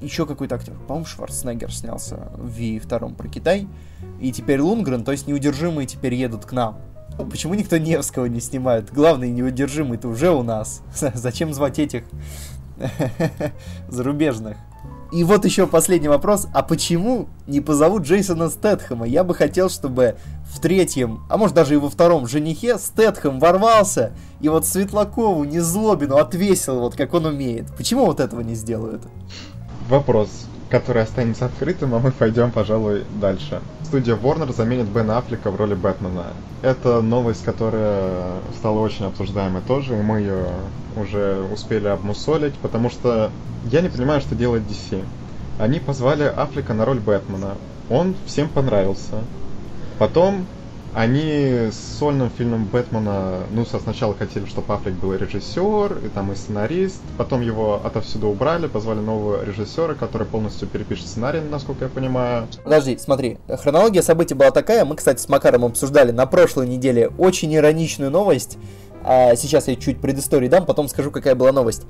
[0.01, 3.67] еще какой-то актер, по-моему, Шварценеггер снялся в Ви втором про Китай.
[4.19, 6.79] И теперь Лунгрен, то есть неудержимые теперь едут к нам.
[7.29, 8.91] Почему никто Невского не снимает?
[8.91, 10.81] Главный неудержимый-то уже у нас.
[11.13, 12.03] Зачем звать этих
[13.89, 14.57] зарубежных?
[15.11, 16.47] И вот еще последний вопрос.
[16.53, 19.05] А почему не позовут Джейсона Стэтхэма?
[19.05, 24.13] Я бы хотел, чтобы в третьем, а может даже и во втором женихе Стэтхэм ворвался
[24.39, 27.75] и вот Светлакову, не злобину отвесил, вот как он умеет.
[27.75, 29.01] Почему вот этого не сделают?
[29.89, 33.61] Вопрос, который останется открытым, а мы пойдем, пожалуй, дальше.
[33.83, 36.27] Студия Warner заменит Бена Аффлека в роли Бэтмена.
[36.61, 40.45] Это новость, которая стала очень обсуждаемой тоже, и мы ее
[40.95, 43.31] уже успели обмусолить, потому что
[43.65, 45.03] я не понимаю, что делает DC.
[45.59, 47.55] Они позвали Аффлека на роль Бэтмена.
[47.89, 49.19] Он всем понравился.
[49.99, 50.45] Потом
[50.93, 56.35] они с сольным фильмом Бэтмена, ну, сначала хотели, чтобы Аффлек был режиссер, и там и
[56.35, 62.47] сценарист, потом его отовсюду убрали, позвали нового режиссера, который полностью перепишет сценарий, насколько я понимаю.
[62.63, 67.55] Подожди, смотри, хронология событий была такая, мы, кстати, с Макаром обсуждали на прошлой неделе очень
[67.55, 68.57] ироничную новость,
[69.03, 71.83] А сейчас я чуть предыстории дам, потом скажу, какая была новость.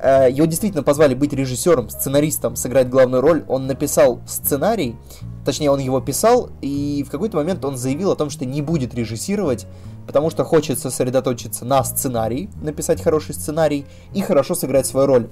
[0.00, 3.44] А, его действительно позвали быть режиссером, сценаристом, сыграть главную роль.
[3.48, 4.96] Он написал сценарий,
[5.44, 8.94] точнее, он его писал, и в какой-то момент он заявил о том, что не будет
[8.94, 9.66] режиссировать,
[10.06, 15.28] потому что хочет сосредоточиться на сценарии, написать хороший сценарий и хорошо сыграть свою роль.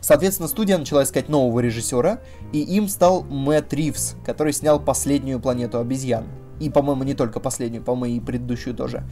[0.00, 2.18] Соответственно, студия начала искать нового режиссера,
[2.52, 6.24] и им стал Мэтт Ривз, который снял последнюю планету обезьян.
[6.60, 9.04] И, по-моему, не только последнюю, по-моему, и предыдущую тоже.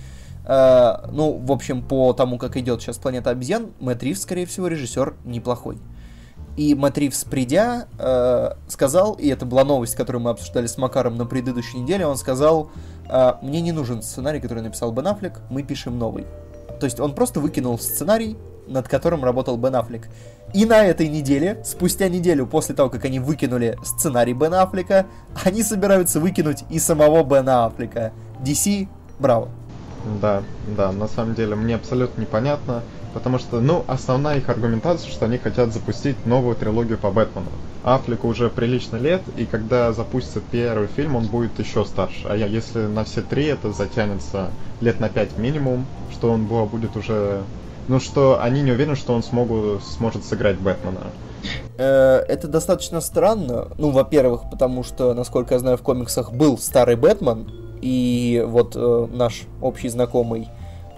[0.44, 4.66] Uh, ну, в общем, по тому, как идет сейчас планета обезьян, Мэтт Ривз, скорее всего,
[4.66, 5.78] режиссер неплохой.
[6.56, 11.16] И Мэтт Ривз, придя, uh, сказал, и это была новость, которую мы обсуждали с Макаром
[11.16, 12.70] на предыдущей неделе, он сказал,
[13.08, 16.26] uh, мне не нужен сценарий, который написал Бен Аффлек, мы пишем новый.
[16.80, 20.08] То есть он просто выкинул сценарий, над которым работал Бен Аффлек.
[20.52, 25.06] И на этой неделе, спустя неделю после того, как они выкинули сценарий Бена Аффлека,
[25.44, 28.12] они собираются выкинуть и самого Бена Аффлека.
[28.44, 29.48] DC, браво.
[30.20, 30.42] Да,
[30.76, 32.82] да, на самом деле мне абсолютно непонятно,
[33.14, 37.48] потому что, ну, основная их аргументация, что они хотят запустить новую трилогию по Бэтмену.
[37.84, 42.26] Аффлеку уже прилично лет, и когда запустится первый фильм, он будет еще старше.
[42.28, 47.42] А если на все три это затянется лет на пять минимум, что он будет уже
[47.88, 51.00] ну что они не уверены, что он смогу, сможет сыграть Бэтмена.
[51.76, 53.68] Э, это достаточно странно.
[53.78, 57.50] Ну, во-первых, потому что, насколько я знаю, в комиксах был старый Бэтмен,
[57.82, 60.48] и вот э, наш общий знакомый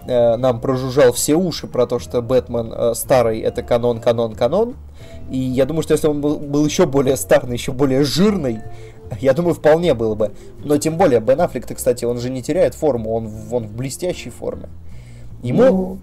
[0.07, 4.75] э, нам прожужжал все уши про то, что Бэтмен э, старый это канон, канон, канон.
[5.31, 8.59] И я думаю, что если он был, был еще более старый, еще более жирный,
[9.19, 10.31] я думаю, вполне было бы.
[10.63, 14.29] Но тем более, Бен Аффлек, кстати, он же не теряет форму, он, он в блестящей
[14.29, 14.69] форме.
[15.41, 15.99] Ему, ну...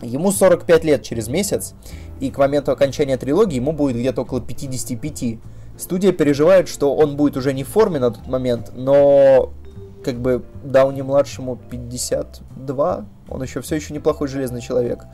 [0.00, 1.74] Ему 45 лет через месяц,
[2.18, 5.38] и к моменту окончания трилогии ему будет где-то около 55.
[5.78, 9.52] Студия переживает, что он будет уже не в форме на тот момент, но
[10.04, 15.04] как бы Дауни-младшему 52, он еще все еще неплохой железный человек.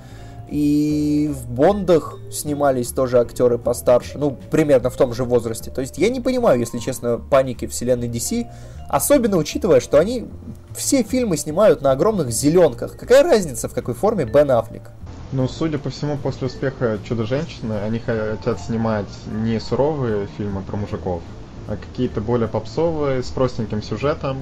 [0.51, 5.71] И в Бондах снимались тоже актеры постарше, ну, примерно в том же возрасте.
[5.71, 8.47] То есть я не понимаю, если честно, паники вселенной DC,
[8.89, 10.27] особенно учитывая, что они
[10.75, 12.97] все фильмы снимают на огромных зеленках.
[12.97, 14.91] Какая разница, в какой форме Бен Аффлек?
[15.33, 21.21] Ну, судя по всему, после успеха «Чудо-женщины» они хотят снимать не суровые фильмы про мужиков,
[21.67, 24.39] а какие-то более попсовые, с простеньким сюжетом.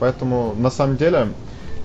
[0.00, 1.28] Поэтому, на самом деле,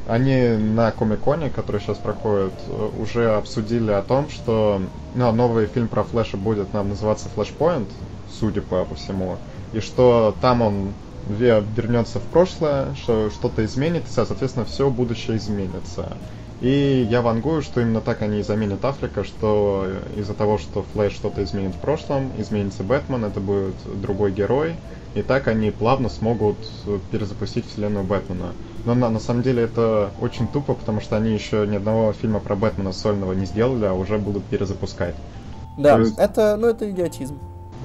[0.08, 2.54] они на Комиконе, который сейчас проходит,
[3.00, 4.82] уже обсудили о том, что
[5.16, 7.88] ну, новый фильм про Флэша будет нам называться Flashpoint,
[8.40, 9.38] судя по всему,
[9.72, 10.94] и что там он
[11.28, 16.14] вернется в прошлое, что что-то изменится, соответственно, все будущее изменится.
[16.62, 21.14] И я вангую, что именно так они и заменят Африка, что из-за того, что Флэш
[21.14, 24.76] что-то изменит в прошлом, изменится Бэтмен, это будет другой герой,
[25.16, 26.58] и так они плавно смогут
[27.12, 28.52] перезапустить вселенную Бэтмена.
[28.86, 32.42] Но на, на самом деле это очень тупо, потому что они еще ни одного фильма
[32.42, 35.16] про Бэтмена сольного не сделали, а уже будут перезапускать.
[35.78, 36.18] Да, есть...
[36.18, 37.38] это, ну, это идиотизм.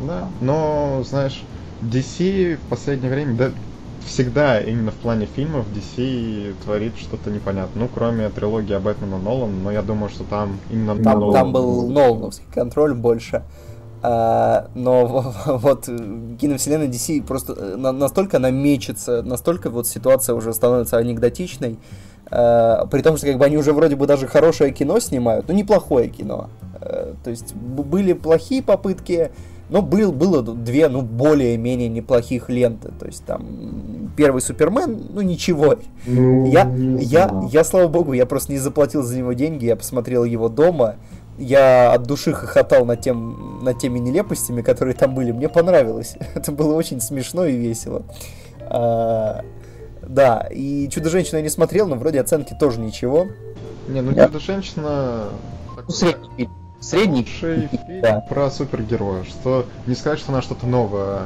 [0.06, 1.44] Да, но, знаешь,
[1.80, 3.50] DC в последнее время, да,
[4.06, 7.84] всегда именно в плане фильмов DC творит что-то непонятное.
[7.84, 11.34] Ну, кроме трилогии о Бэтмена Нолан, но я думаю, что там именно там, Нолан...
[11.34, 13.42] там был Нолановский контроль больше.
[14.06, 20.98] А, но вот киновселенная DC просто э, настолько она мечется, настолько вот ситуация уже становится
[20.98, 21.78] анекдотичной,
[22.30, 25.54] а, при том, что как бы они уже вроде бы даже хорошее кино снимают, ну
[25.54, 26.50] неплохое кино.
[26.74, 29.30] А, то есть были плохие попытки,
[29.74, 32.92] но был, было две, ну, более-менее неплохих ленты.
[32.96, 35.74] То есть там первый Супермен, ну ничего.
[36.06, 40.22] Ну, я, я, я, слава богу, я просто не заплатил за него деньги, я посмотрел
[40.22, 40.94] его дома.
[41.38, 45.32] Я от души хохотал над, тем, над теми нелепостями, которые там были.
[45.32, 46.14] Мне понравилось.
[46.36, 48.04] Это было очень смешно и весело.
[48.60, 49.44] А,
[50.02, 53.26] да, и Чудо-женщину я не смотрел, но вроде оценки тоже ничего.
[53.88, 55.30] Не, ну Чудо-женщина...
[55.76, 57.68] Ну, средний фильм
[58.02, 58.20] да.
[58.28, 61.22] про супергероя, что не сказать, что она что-то новое.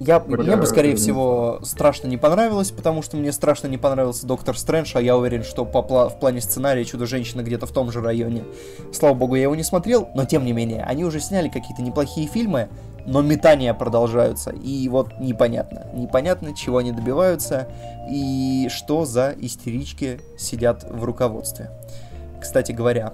[0.00, 4.56] Я, мне бы, скорее всего, страшно не понравилось, потому что мне страшно не понравился Доктор
[4.56, 8.00] Стрэндж, а я уверен, что по пла- в плане сценария Чудо-женщина где-то в том же
[8.00, 8.44] районе.
[8.92, 12.28] Слава богу, я его не смотрел, но тем не менее, они уже сняли какие-то неплохие
[12.28, 12.68] фильмы,
[13.06, 15.86] но метания продолжаются, и вот непонятно.
[15.94, 17.66] Непонятно, чего они добиваются,
[18.08, 21.70] и что за истерички сидят в руководстве.
[22.40, 23.12] Кстати говоря,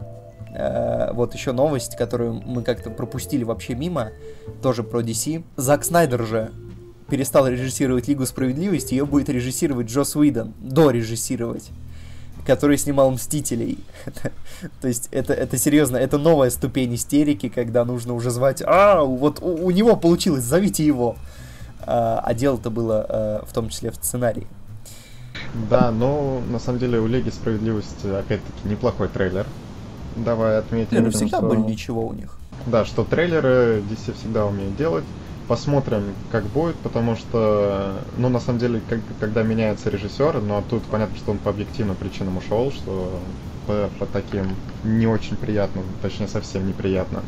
[0.54, 4.12] Э, вот еще новость, которую мы как-то пропустили вообще мимо,
[4.62, 5.42] тоже про DC.
[5.56, 6.52] Зак Снайдер же
[7.08, 11.70] перестал режиссировать Лигу Справедливости, ее будет режиссировать Джос Уидон, дорежиссировать
[12.46, 13.78] который снимал «Мстителей».
[14.82, 19.38] То есть это, это серьезно, это новая ступень истерики, когда нужно уже звать «А, вот
[19.40, 21.16] у, у него получилось, зовите его!»
[21.86, 24.46] А, а дело-то было а, в том числе в сценарии.
[25.70, 29.46] Да, но на самом деле у Лиги Справедливости опять-таки неплохой трейлер.
[30.16, 31.04] Давай отметим.
[31.04, 31.46] Ну, всегда что...
[31.46, 32.36] были ничего у них.
[32.66, 35.04] Да, что трейлеры DC всегда умеют делать.
[35.48, 40.82] Посмотрим, как будет, потому что, ну, на самом деле, как, когда меняется режиссер, но тут
[40.84, 43.20] понятно, что он по объективным причинам ушел, что
[43.66, 44.46] по, по таким
[44.84, 47.22] не очень приятным, точнее, совсем неприятно.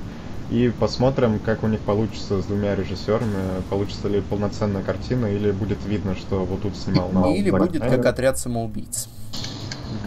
[0.51, 5.85] И посмотрим, как у них получится с двумя режиссерами, получится ли полноценная картина, или будет
[5.85, 9.09] видно, что вот тут снимал на Или будет как отряд самоубийц.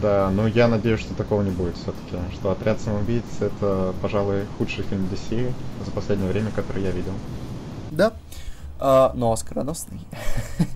[0.02, 2.18] Да, но я надеюсь, что такого не будет все-таки.
[2.34, 5.52] Что отряд самоубийц это, пожалуй, худший фильм DC
[5.86, 7.14] за последнее время, который я видел.
[7.92, 8.14] Да,
[8.80, 10.00] а, но оскароносный.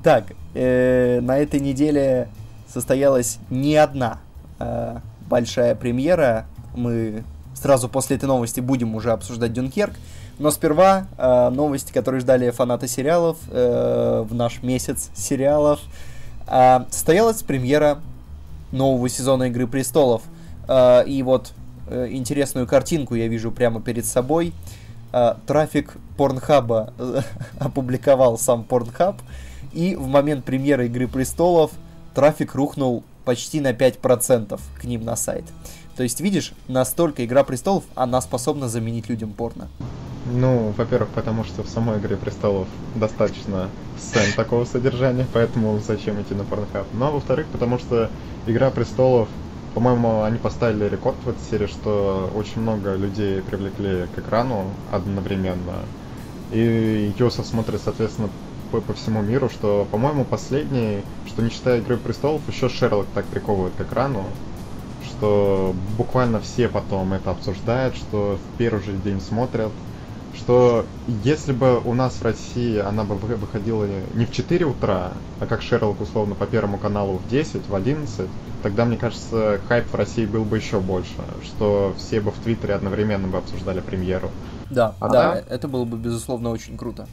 [0.00, 2.28] Так, э, на этой неделе
[2.72, 4.20] состоялась не одна
[4.60, 4.98] э,
[5.28, 6.46] большая премьера.
[6.76, 9.94] Мы сразу после этой новости будем уже обсуждать Дюнкерк.
[10.38, 15.80] Но сперва э, новости, которые ждали фанаты сериалов э, в наш месяц сериалов.
[16.46, 17.98] Э, состоялась премьера
[18.72, 20.22] нового сезона Игры престолов.
[20.66, 21.52] Э, и вот
[21.88, 24.52] э, интересную картинку я вижу прямо перед собой.
[25.12, 27.20] Э, трафик Порнхаба э,
[27.58, 29.16] опубликовал сам Порнхаб.
[29.72, 31.72] И в момент премьеры Игры престолов
[32.14, 35.44] трафик рухнул почти на 5% к ним на сайт.
[35.96, 39.68] То есть, видишь, настолько Игра Престолов, она способна заменить людям порно.
[40.26, 46.34] Ну, во-первых, потому что в самой Игре Престолов достаточно сцен такого содержания, поэтому зачем идти
[46.34, 46.86] на порнхаб.
[46.92, 48.10] Ну, а во-вторых, потому что
[48.46, 49.28] Игра Престолов,
[49.74, 55.76] по-моему, они поставили рекорд в этой серии, что очень много людей привлекли к экрану одновременно.
[56.52, 58.28] И ее смотрят, соответственно,
[58.70, 63.24] по, по всему миру, что, по-моему, последний, что не считая Игры Престолов, еще Шерлок так
[63.26, 64.24] приковывает к экрану,
[65.04, 69.72] что буквально все потом это обсуждают, что в первый же день смотрят,
[70.38, 70.84] что
[71.24, 75.62] если бы у нас в России она бы выходила не в 4 утра, а как
[75.62, 78.28] Шерлок условно по Первому каналу в 10, в 11,
[78.62, 82.74] тогда, мне кажется, хайп в России был бы еще больше, что все бы в Твиттере
[82.74, 84.30] одновременно бы обсуждали премьеру.
[84.70, 85.50] Да, а да, так?
[85.50, 87.06] это было бы, безусловно, очень круто.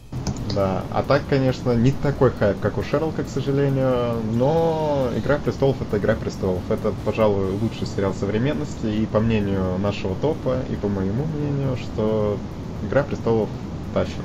[0.53, 5.77] Да, а так, конечно, не такой хайп, как у Шерлока, к сожалению, но «Игра престолов»—
[5.81, 6.61] это «Игра престолов».
[6.69, 12.37] Это, пожалуй, лучший сериал современности, и по мнению нашего топа, и по моему мнению, что
[12.85, 13.49] «Игра престолов»
[13.93, 14.15] тащит.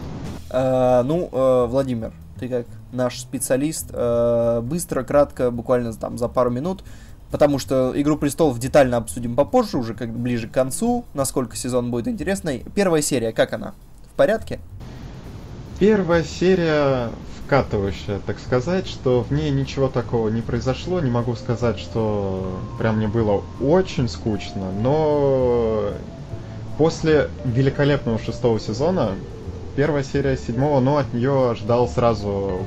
[0.50, 6.50] А, ну, э, Владимир, ты как наш специалист, э, быстро, кратко, буквально там за пару
[6.50, 6.82] минут,
[7.30, 12.08] потому что «Игру престолов» детально обсудим попозже, уже как ближе к концу, насколько сезон будет
[12.08, 12.64] интересный.
[12.74, 13.74] Первая серия, как она?
[14.12, 14.58] В порядке?
[15.78, 17.10] Первая серия
[17.44, 21.00] вкатывающая, так сказать, что в ней ничего такого не произошло.
[21.00, 25.90] Не могу сказать, что прям мне было очень скучно, но
[26.80, 29.10] после великолепного шестого сезона
[29.76, 32.60] первая серия седьмого, но от нее ждал сразу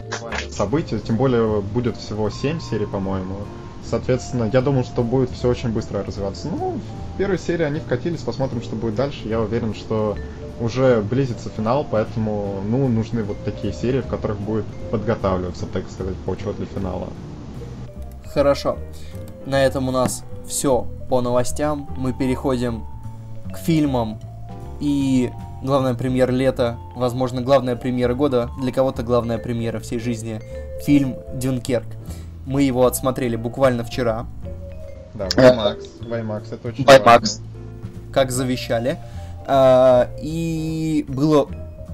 [0.52, 3.38] события, тем более будет всего семь серий, по-моему.
[3.84, 6.48] Соответственно, я думал, что будет все очень быстро развиваться.
[6.48, 6.80] Ну,
[7.16, 9.28] в первой серии они вкатились, посмотрим, что будет дальше.
[9.28, 10.16] Я уверен, что
[10.62, 16.16] уже близится финал, поэтому, ну, нужны вот такие серии, в которых будет подготавливаться, так сказать,
[16.18, 17.08] почва для финала.
[18.32, 18.78] Хорошо.
[19.48, 21.90] На этом у нас все по новостям.
[21.98, 22.86] Мы переходим
[23.54, 24.20] к фильмам
[24.80, 30.42] и главная премьера лета, возможно, главная премьера года, для кого-то главная премьера всей жизни,
[30.86, 31.88] фильм «Дюнкерк».
[32.46, 34.26] Мы его отсмотрели буквально вчера.
[35.14, 35.86] Да, Ваймакс.
[36.02, 37.40] Ваймакс, это очень Ваймакс.
[38.12, 38.98] Как завещали.
[39.46, 41.48] А, и было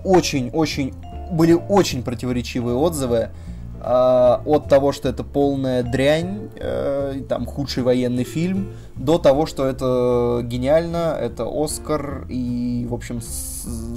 [0.04, 0.94] очень-очень
[1.32, 3.30] были очень противоречивые отзывы
[3.80, 9.66] э, от того, что это полная дрянь, э, там худший военный фильм, до того, что
[9.66, 13.22] это гениально, это Оскар и, в общем,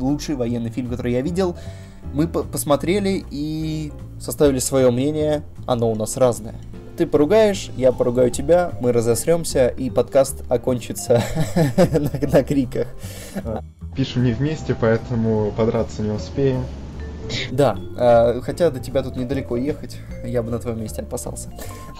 [0.01, 1.57] лучший военный фильм, который я видел.
[2.15, 6.55] Мы по посмотрели и составили свое мнение, оно у нас разное.
[6.97, 11.23] Ты поругаешь, я поругаю тебя, мы разосремся, и подкаст окончится
[11.77, 12.87] на, на криках.
[13.97, 16.65] Пишем не вместе, поэтому подраться не успеем.
[17.51, 21.51] Да, э, хотя до тебя тут недалеко ехать, я бы на твоем месте опасался.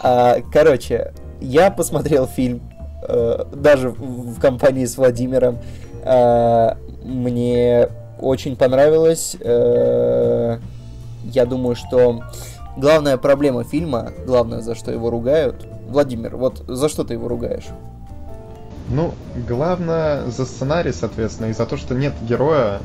[0.03, 2.63] Э, короче, я посмотрел фильм,
[3.07, 5.59] э, даже в, компании с Владимиром.
[6.05, 7.89] Э, мне
[8.21, 9.37] очень понравилось.
[9.41, 10.59] Э,
[11.25, 12.23] я думаю, что
[12.77, 15.67] главная проблема фильма, главное, за что его ругают...
[15.89, 17.67] Владимир, вот за что ты его ругаешь?
[18.89, 19.13] Ну,
[19.47, 22.81] главное за сценарий, соответственно, и за то, что нет героя.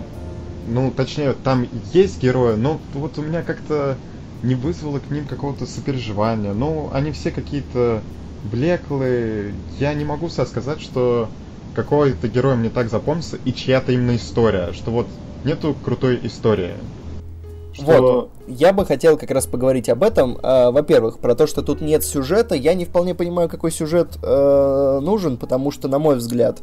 [0.67, 3.97] Ну, точнее, там есть герои, но вот у меня как-то
[4.43, 6.53] не вызвало к ним какого-то сопереживания.
[6.53, 8.01] Ну, они все какие-то
[8.51, 9.53] блеклые.
[9.79, 11.29] Я не могу сказать, что
[11.75, 14.73] какой-то герой мне так запомнился и чья-то именно история.
[14.73, 15.07] Что вот
[15.43, 16.73] нету крутой истории
[17.71, 17.83] Что...
[17.83, 20.37] Вот, я бы хотел как раз поговорить об этом.
[20.41, 22.55] Э, во-первых, про то, что тут нет сюжета.
[22.55, 26.61] Я не вполне понимаю, какой сюжет э, нужен, потому что, на мой взгляд,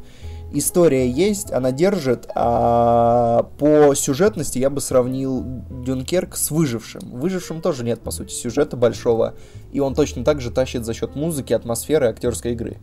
[0.55, 7.03] история есть, она держит, а по сюжетности я бы сравнил Дюнкерк с Выжившим.
[7.11, 9.35] Выжившим тоже нет, по сути, сюжета большого,
[9.73, 12.79] и он точно так же тащит за счет музыки, атмосферы, актерской игры.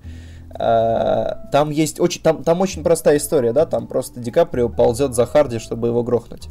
[0.53, 5.15] А, там есть очень, там, там очень простая история, да, там просто Ди Каприо ползет
[5.15, 6.49] за Харди, чтобы его грохнуть.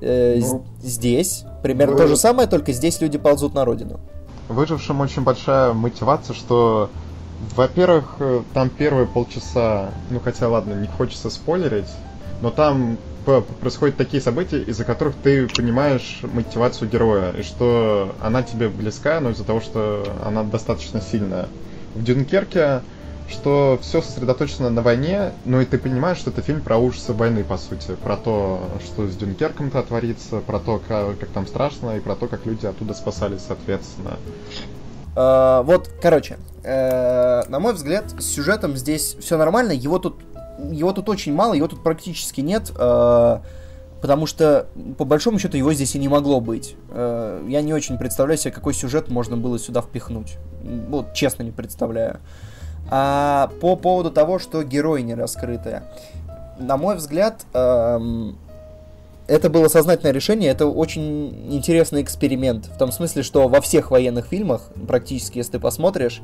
[0.00, 1.98] Э, ну, здесь примерно вы...
[1.98, 4.00] то же самое, только здесь люди ползут на родину.
[4.48, 6.90] Выжившим очень большая мотивация, что
[7.54, 11.90] во-первых, э, там первые полчаса, ну хотя ладно, не хочется спойлерить,
[12.42, 12.98] но там
[13.60, 19.30] происходят такие события, из-за которых ты понимаешь мотивацию героя, и что она тебе близка, но
[19.30, 21.46] из-за того, что она достаточно сильная.
[21.94, 22.80] В Дюнкерке,
[23.28, 27.44] что все сосредоточено на войне, но и ты понимаешь, что это фильм про ужасы войны,
[27.44, 32.00] по сути, про то, что с Дюнкерком-то творится, про то, как, как там страшно, и
[32.00, 34.16] про то, как люди оттуда спасались, соответственно.
[35.14, 36.38] Uh, вот, короче,
[36.68, 39.72] uh, на мой взгляд, с сюжетом здесь все нормально.
[39.72, 40.20] Его тут,
[40.70, 42.70] его тут очень мало, его тут практически нет.
[42.70, 43.40] Uh,
[44.00, 44.66] потому что,
[44.96, 46.76] по большому счету, его здесь и не могло быть.
[46.94, 50.36] Я не очень представляю себе, какой сюжет можно было сюда впихнуть.
[50.88, 52.20] Вот, честно не представляю.
[52.90, 55.82] А по поводу того, что герои не раскрыты.
[56.58, 58.38] На мой взгляд, эм,
[59.26, 62.66] это было сознательное решение, это очень интересный эксперимент.
[62.66, 66.22] В том смысле, что во всех военных фильмах, практически, если ты посмотришь,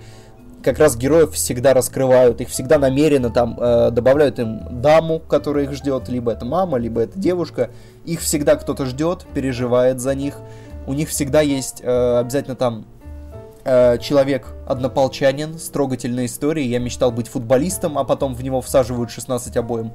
[0.65, 5.73] как раз героев всегда раскрывают, их всегда намеренно там э, добавляют им даму, которая их
[5.73, 7.71] ждет, либо это мама, либо это девушка.
[8.05, 10.39] Их всегда кто-то ждет, переживает за них.
[10.87, 12.87] У них всегда есть э, обязательно там
[13.65, 16.69] э, человек однополчанин с трогательной историей.
[16.69, 19.93] Я мечтал быть футболистом, а потом в него всаживают 16 обоим.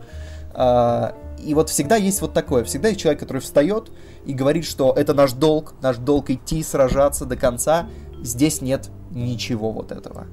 [0.54, 1.14] Э,
[1.44, 2.64] и вот всегда есть вот такое.
[2.64, 3.92] Всегда есть человек, который встает
[4.26, 7.88] и говорит, что это наш долг, наш долг идти, сражаться до конца.
[8.22, 10.28] Здесь нет ничего вот этого.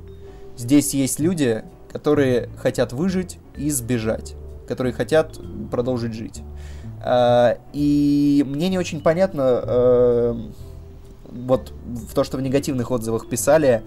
[0.57, 4.35] Здесь есть люди, которые хотят выжить и сбежать,
[4.67, 5.39] которые хотят
[5.71, 6.43] продолжить жить.
[7.05, 10.53] Uh, и мне не очень понятно, uh,
[11.31, 13.83] вот в то, что в негативных отзывах писали,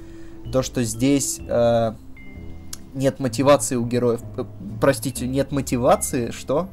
[0.54, 1.96] то, что здесь uh,
[2.94, 4.22] нет мотивации у героев.
[4.80, 6.70] Простите, нет мотивации, что?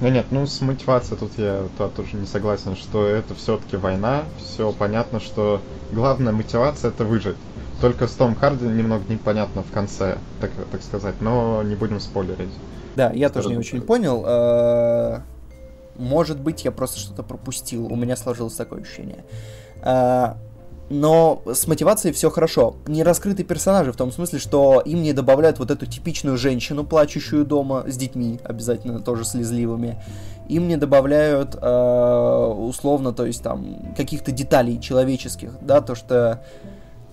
[0.00, 4.24] Ну нет, ну с мотивацией тут я то, тоже не согласен, что это все-таки война,
[4.38, 5.60] все понятно, что
[5.92, 7.36] главная мотивация это выжить.
[7.80, 12.52] Только с Том Харди немного непонятно в конце, так, так сказать, но не будем спойлерить.
[12.96, 14.22] Да, я тоже не очень понял.
[14.26, 15.22] А,
[15.96, 17.86] может быть, я просто что-то пропустил.
[17.86, 19.24] У меня сложилось такое ощущение.
[19.82, 20.36] А,
[20.90, 22.76] но с мотивацией все хорошо.
[22.86, 27.44] Не раскрыты персонажи в том смысле, что им не добавляют вот эту типичную женщину, плачущую
[27.46, 30.02] дома с детьми, обязательно тоже слезливыми.
[30.48, 36.42] Им не добавляют э, условно, то есть там каких-то деталей человеческих, да, то что...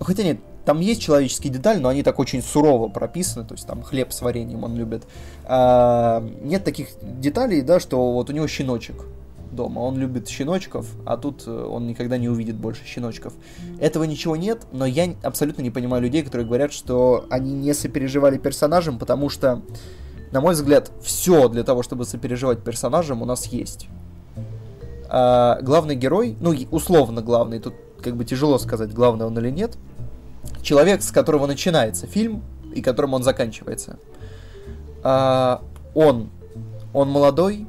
[0.00, 0.38] Хотя нет,
[0.68, 4.20] там есть человеческие детали, но они так очень сурово прописаны, то есть там хлеб с
[4.20, 5.04] вареньем он любит.
[5.46, 9.06] А, нет таких деталей, да, что вот у него щеночек,
[9.50, 9.78] дома.
[9.78, 13.32] Он любит щеночков, а тут э, он никогда не увидит больше щеночков.
[13.80, 18.36] Этого ничего нет, но я абсолютно не понимаю людей, которые говорят, что они не сопереживали
[18.36, 19.62] персонажам, потому что,
[20.32, 23.88] на мой взгляд, все для того, чтобы сопереживать персонажам, у нас есть.
[25.08, 29.78] А главный герой, ну, условно главный, тут как бы тяжело сказать, главный он или нет,
[30.62, 32.42] человек, с которого начинается фильм
[32.74, 33.98] и которым он заканчивается.
[35.02, 35.62] А,
[35.94, 36.30] он,
[36.92, 37.66] он молодой,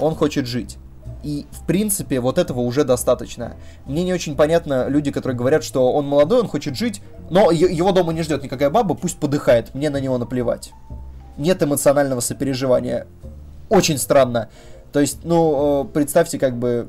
[0.00, 0.78] он хочет жить.
[1.22, 3.56] И, в принципе, вот этого уже достаточно.
[3.86, 7.92] Мне не очень понятно люди, которые говорят, что он молодой, он хочет жить, но его
[7.92, 10.72] дома не ждет никакая баба, пусть подыхает, мне на него наплевать.
[11.36, 13.06] Нет эмоционального сопереживания.
[13.68, 14.48] Очень странно.
[14.92, 16.88] То есть, ну, э, представьте, как бы,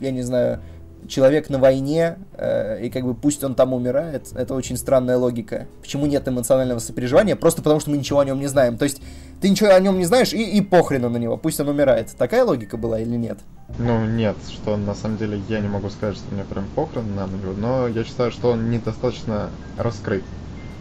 [0.00, 0.60] я не знаю,
[1.08, 5.66] человек на войне, э, и как бы пусть он там умирает, это очень странная логика.
[5.80, 7.36] Почему нет эмоционального сопереживания?
[7.36, 8.78] Просто потому, что мы ничего о нем не знаем.
[8.78, 9.00] То есть
[9.40, 12.14] ты ничего о нем не знаешь, и, и похрену на него, пусть он умирает.
[12.16, 13.38] Такая логика была или нет?
[13.78, 17.26] Ну, нет, что на самом деле я не могу сказать, что мне прям похрен на
[17.26, 20.24] него, но я считаю, что он недостаточно раскрыт.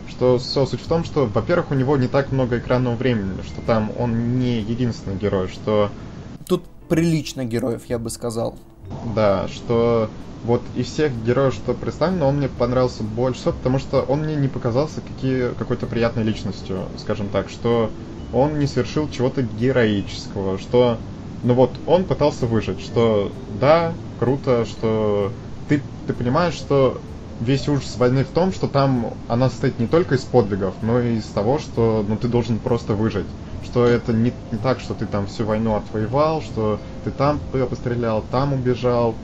[0.08, 3.62] Что все суть в том, что, во-первых, у него не так много экранного времени, что
[3.66, 5.90] там он не единственный герой, что...
[6.46, 8.56] Тут прилично героев, я бы сказал.
[9.16, 10.10] Да, что
[10.44, 14.36] вот из всех героев, что представлено, он мне понравился больше всего, потому что он мне
[14.36, 17.90] не показался какие, какой-то приятной личностью, скажем так, что
[18.34, 20.98] он не совершил чего-то героического, что,
[21.44, 25.32] ну вот, он пытался выжить, что да, круто, что
[25.70, 27.00] ты, ты понимаешь, что
[27.40, 31.18] весь ужас войны в том, что там она состоит не только из подвигов, но и
[31.18, 33.28] из того, что ну, ты должен просто выжить.
[33.66, 37.40] Что это не, не так, что ты там всю войну отвоевал, что ты там
[37.70, 39.16] пострелял, там убежал.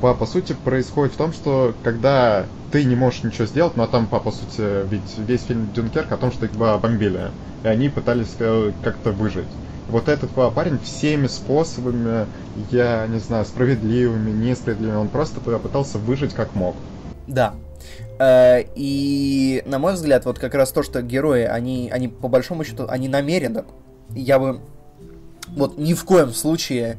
[0.00, 3.88] По, по сути, происходит в том, что когда ты не можешь ничего сделать, ну а
[3.88, 7.30] там, по, по сути, ведь весь фильм Дюнкерк о том, что их бомбили,
[7.64, 9.48] и они пытались э, как-то выжить.
[9.88, 12.26] Вот этот парень всеми способами,
[12.70, 16.76] я не знаю, справедливыми, несправедливыми, он просто пытался выжить как мог.
[17.26, 17.67] Да, Э,
[18.20, 22.86] и, на мой взгляд, вот как раз то, что герои, они, они по большому счету,
[22.88, 23.64] они намеренно,
[24.10, 24.60] я бы
[25.48, 26.98] вот ни в коем случае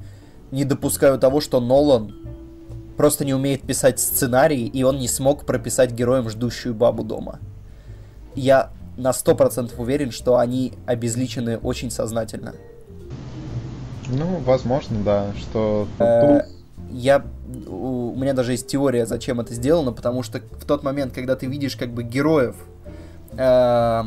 [0.52, 2.16] не допускаю того, что Нолан
[2.98, 7.40] просто не умеет писать сценарий, и он не смог прописать героям ждущую бабу дома.
[8.36, 12.56] Я на сто процентов уверен, что они обезличены очень сознательно.
[14.10, 16.59] Ну, возможно, да, что э, тут
[16.92, 17.26] я,
[17.68, 21.46] у меня даже есть теория, зачем это сделано, потому что в тот момент, когда ты
[21.46, 22.56] видишь как бы героев,
[23.34, 24.04] э,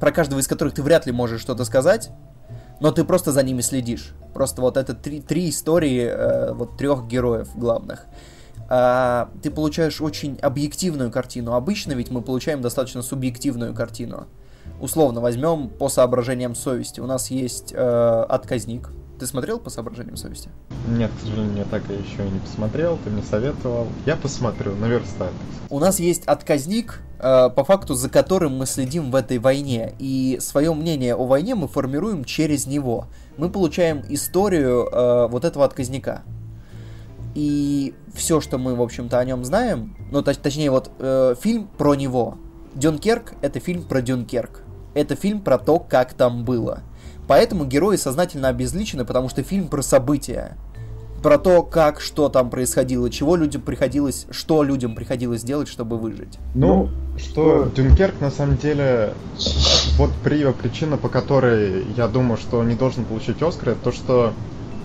[0.00, 2.10] про каждого из которых ты вряд ли можешь что-то сказать,
[2.80, 4.14] но ты просто за ними следишь.
[4.34, 8.06] Просто вот это три, три истории э, вот трех героев главных.
[8.68, 11.54] Э, ты получаешь очень объективную картину.
[11.54, 14.26] Обычно ведь мы получаем достаточно субъективную картину.
[14.80, 17.00] Условно возьмем по соображениям совести.
[17.00, 20.50] У нас есть э, отказник, ты смотрел по соображениям совести?
[20.88, 23.88] Нет, к сожалению, я так и еще не посмотрел, ты мне советовал.
[24.04, 25.32] Я посмотрю, наверстаю.
[25.70, 29.94] У нас есть отказник, э, по факту, за которым мы следим в этой войне.
[29.98, 33.06] И свое мнение о войне мы формируем через него.
[33.36, 36.22] Мы получаем историю э, вот этого отказника.
[37.34, 41.68] И все, что мы, в общем-то, о нем знаем, ну, точ- точнее, вот э, фильм
[41.76, 42.38] про него.
[42.74, 44.62] Дюнкерк— это фильм про Дюнкерк.
[44.94, 46.82] Это фильм про то, как там было.
[47.26, 50.56] Поэтому герои сознательно обезличены, потому что фильм про события.
[51.22, 56.38] Про то, как, что там происходило, чего людям приходилось, что людям приходилось делать, чтобы выжить.
[56.54, 59.14] Ну, что Дюнкерк на самом деле,
[59.96, 64.32] вот при, причина, по которой я думаю, что не должен получить Оскар, это то, что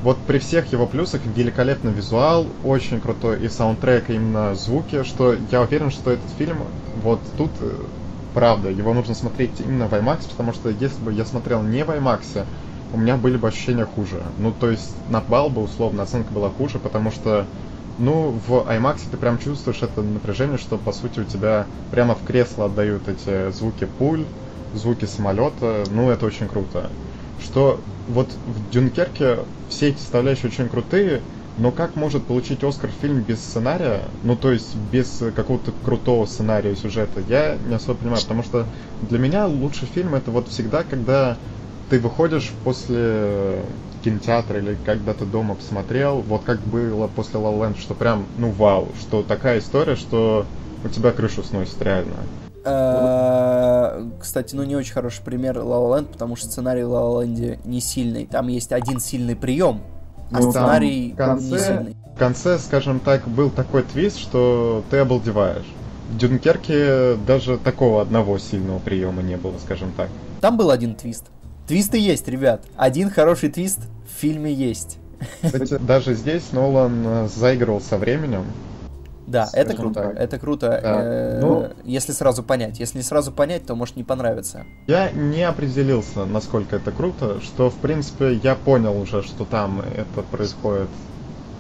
[0.04, 5.36] вот при всех его плюсах великолепный визуал, очень крутой и саундтрек, и именно звуки, что
[5.52, 6.58] я уверен, что этот фильм
[7.04, 7.72] вот тут э,
[8.34, 11.90] правда, его нужно смотреть именно в IMAX, потому что если бы я смотрел не в
[11.90, 12.46] IMAX,
[12.94, 14.22] у меня были бы ощущения хуже.
[14.38, 17.46] Ну, то есть на балл бы условно оценка была хуже, потому что,
[17.98, 22.24] ну, в IMAX ты прям чувствуешь это напряжение, что, по сути, у тебя прямо в
[22.26, 24.26] кресло отдают эти звуки пуль,
[24.74, 26.90] звуки самолета, ну, это очень круто.
[27.42, 31.22] Что вот в Дюнкерке все эти составляющие очень крутые,
[31.58, 36.76] но как может получить Оскар фильм без сценария, ну то есть без какого-то крутого сценария
[36.76, 38.66] сюжета, я не особо понимаю, потому что
[39.10, 41.38] для меня лучший фильм это вот всегда, когда
[41.90, 43.64] ты выходишь после
[44.04, 48.52] кинотеатра или когда ты дома посмотрел, вот как было после La La что прям, ну
[48.52, 50.46] вау, что такая история, что
[50.84, 52.16] у тебя крышу сносит реально.
[52.64, 57.24] Э, кстати, ну не очень хороший пример La La Land, потому что сценарий La La
[57.24, 58.26] Land не сильный.
[58.26, 59.82] Там есть один сильный прием,
[60.32, 65.66] а ну, сценарий в конце, в конце, скажем так, был такой твист, что ты обалдеваешь.
[66.12, 70.10] В Дюнкерке даже такого одного сильного приема не было, скажем так.
[70.42, 71.26] Там был один твист.
[71.68, 72.64] Твисты есть, ребят.
[72.76, 74.98] Один хороший твист в фильме есть.
[75.42, 78.44] Кстати, даже здесь Нолан э, заигрывал со временем.
[79.28, 80.18] Да, это круто, так.
[80.18, 80.68] это круто.
[80.68, 81.02] Да.
[81.04, 82.80] Э, ну, если сразу понять.
[82.80, 84.66] Если не сразу понять, то может не понравится.
[84.88, 90.22] Я не определился, насколько это круто, что в принципе я понял уже, что там это
[90.24, 90.90] происходит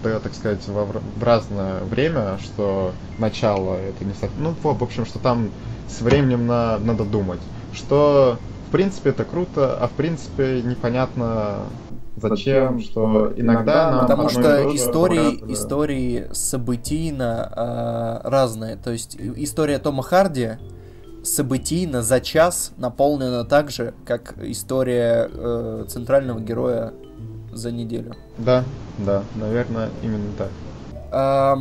[0.04, 4.32] да, так сказать, во, в разное время, что начало это не совсем...
[4.40, 5.52] Ну, в общем, что там
[5.88, 7.40] с временем на, надо думать.
[7.74, 8.38] Что,
[8.68, 11.60] в принципе, это круто, а в принципе непонятно,
[12.22, 12.80] Зачем?
[12.80, 15.54] Что иногда нам Потому что истории, да.
[15.54, 17.52] истории событийно
[18.24, 18.78] э, разные.
[18.78, 20.58] То есть история Тома Харди
[21.24, 26.94] событийно за час наполнена так же, как история э, центрального героя
[27.52, 28.16] за неделю.
[28.38, 28.64] Да,
[29.00, 30.50] да, наверное, именно так.
[31.12, 31.58] А,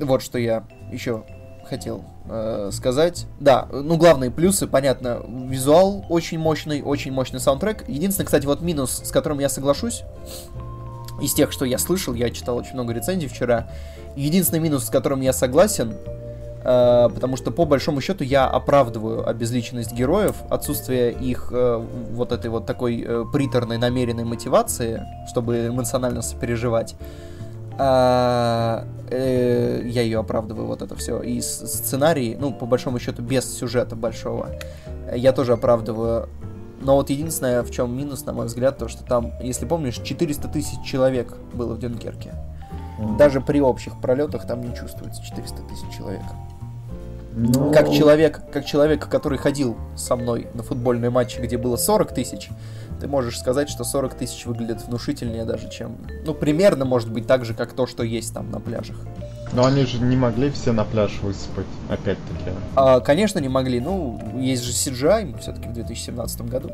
[0.00, 1.24] вот что я еще
[1.68, 3.26] хотел э, сказать.
[3.40, 7.88] Да, ну главные плюсы, понятно, визуал очень мощный, очень мощный саундтрек.
[7.88, 10.02] Единственный, кстати, вот минус, с которым я соглашусь,
[11.20, 13.68] из тех, что я слышал, я читал очень много рецензий вчера.
[14.16, 15.94] Единственный минус, с которым я согласен,
[16.62, 22.50] э, потому что по большому счету я оправдываю обезличенность героев, отсутствие их э, вот этой
[22.50, 26.94] вот такой э, приторной намеренной мотивации, чтобы эмоционально сопереживать
[27.78, 31.20] а, э, я ее оправдываю, вот это все.
[31.20, 34.50] И сценарий, ну, по большому счету, без сюжета большого,
[35.14, 36.28] я тоже оправдываю.
[36.80, 40.48] Но вот единственное, в чем минус, на мой взгляд, то, что там, если помнишь, 400
[40.48, 42.34] тысяч человек было в Дюнкерке.
[42.98, 43.16] Mm.
[43.16, 46.22] Даже при общих пролетах там не чувствуется 400 тысяч человек.
[47.36, 47.70] Но...
[47.70, 52.48] Как человек, как человек, который ходил со мной на футбольные матчи, где было 40 тысяч,
[52.98, 55.98] ты можешь сказать, что 40 тысяч выглядит внушительнее даже, чем...
[56.24, 58.96] Ну, примерно, может быть, так же, как то, что есть там на пляжах.
[59.52, 62.56] Но они же не могли все на пляж высыпать, опять-таки.
[62.74, 63.80] А, конечно, не могли.
[63.80, 66.72] Ну, есть же CGI все-таки в 2017 году.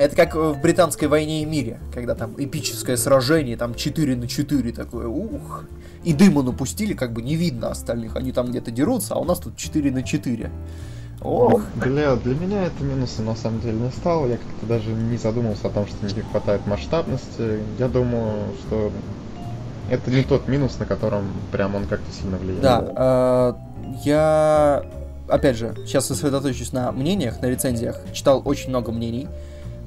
[0.00, 4.72] Это как в британской войне и мире, когда там эпическое сражение, там 4 на 4
[4.72, 5.64] такое, ух.
[6.04, 8.16] И дыма напустили, как бы не видно остальных.
[8.16, 10.50] Они там где-то дерутся, а у нас тут 4 на 4.
[11.20, 11.62] Ох.
[11.74, 14.26] Для, для меня это минусом на самом деле не стало.
[14.26, 17.60] Я как-то даже не задумывался о том, что не хватает масштабности.
[17.78, 18.90] Я думаю, что
[19.90, 22.62] это не тот минус, на котором прям он как-то сильно влияет.
[22.62, 23.54] Да, э,
[24.04, 24.82] я
[25.28, 28.00] опять же, сейчас сосредоточусь на мнениях, на рецензиях.
[28.14, 29.28] Читал очень много мнений.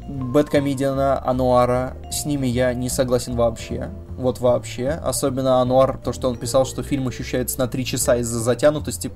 [0.08, 3.89] Бэткомедиана, Ануара, с ними я не согласен вообще.
[4.18, 4.89] Вот вообще.
[4.89, 9.12] Особенно Ануар, то, что он писал, что фильм ощущается на 3 часа из-за затянутости.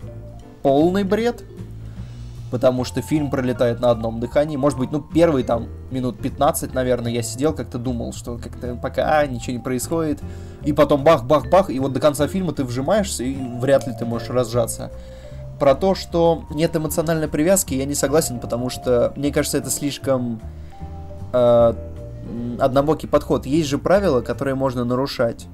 [0.64, 1.44] Полный бред
[2.52, 4.58] потому что фильм пролетает на одном дыхании.
[4.58, 9.26] Может быть, ну, первые там минут 15, наверное, я сидел, как-то думал, что как-то пока
[9.26, 10.20] ничего не происходит.
[10.64, 14.30] И потом бах-бах-бах, и вот до конца фильма ты вжимаешься, и вряд ли ты можешь
[14.30, 14.92] разжаться.
[15.60, 20.40] Про то, что нет эмоциональной привязки, я не согласен, потому что, мне кажется, это слишком
[21.34, 21.73] э,
[22.59, 23.45] однобокий подход.
[23.45, 25.47] Есть же правила, которые можно нарушать.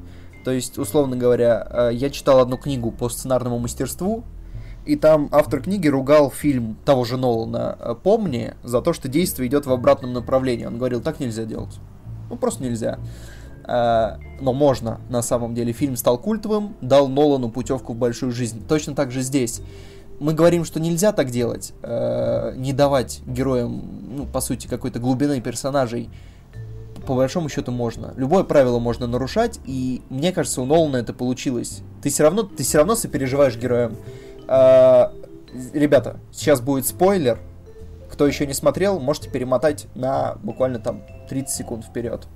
[0.44, 4.24] То есть, условно говоря, э, я читал одну книгу по сценарному мастерству,
[4.86, 9.48] и там автор книги ругал фильм того же Нолана э, «Помни» за то, что действие
[9.48, 10.66] идет в обратном направлении.
[10.66, 11.80] Он говорил, так нельзя делать.
[12.30, 13.00] Ну, просто нельзя.
[13.66, 15.72] Э, но можно, на самом деле.
[15.72, 18.62] Фильм стал культовым, дал Нолану путевку в большую жизнь.
[18.68, 19.62] Точно так же здесь.
[20.20, 23.82] Мы говорим, что нельзя так делать, э, не давать героям,
[24.16, 26.10] ну, по сути, какой-то глубины персонажей.
[27.06, 28.14] По большому счету можно.
[28.16, 31.82] Любое правило можно нарушать, и мне кажется, у Нолана это получилось.
[32.02, 33.98] Ты все равно, ты все равно сопереживаешь героям.
[34.48, 35.12] А,
[35.74, 37.40] ребята, сейчас будет спойлер.
[38.10, 42.28] Кто еще не смотрел, можете перемотать на буквально там 30 секунд вперед.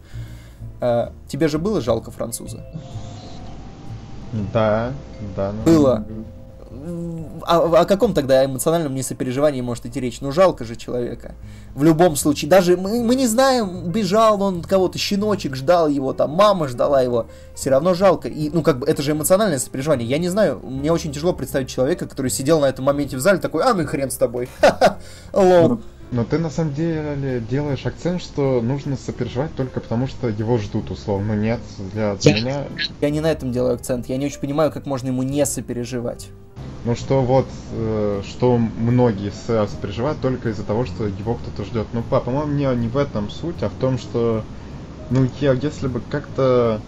[0.82, 2.66] А, тебе же было жалко француза?
[4.52, 4.92] Да,
[5.36, 5.54] да.
[5.54, 5.64] Ну...
[5.64, 6.06] Было
[7.46, 10.22] о, о каком тогда эмоциональном несопереживании может идти речь?
[10.22, 11.36] Ну, жалко же человека.
[11.76, 12.50] В любом случае.
[12.50, 17.28] Даже мы, мы не знаем, бежал он кого-то, щеночек ждал его, там, мама ждала его.
[17.56, 18.28] Все равно жалко.
[18.28, 20.08] И, ну, как бы, это же эмоциональное сопереживание.
[20.08, 23.40] Я не знаю, мне очень тяжело представить человека, который сидел на этом моменте в зале,
[23.40, 24.50] такой, а, ну и хрен с тобой.
[25.34, 25.80] Лол.
[26.12, 30.90] Но ты на самом деле делаешь акцент, что нужно сопереживать только потому, что его ждут,
[30.90, 31.36] условно.
[31.36, 31.60] Ну нет,
[31.94, 32.68] для, для меня...
[33.02, 34.08] Я не на этом делаю акцент.
[34.08, 36.30] Я не очень понимаю, как можно ему не сопереживать.
[36.86, 39.32] Ну что вот, э, что многие
[39.68, 41.88] сопереживают только из-за того, что его кто-то ждет.
[41.92, 44.44] Ну, по- по-моему, не в этом суть, а в том, что,
[45.10, 46.80] ну, я, если бы как-то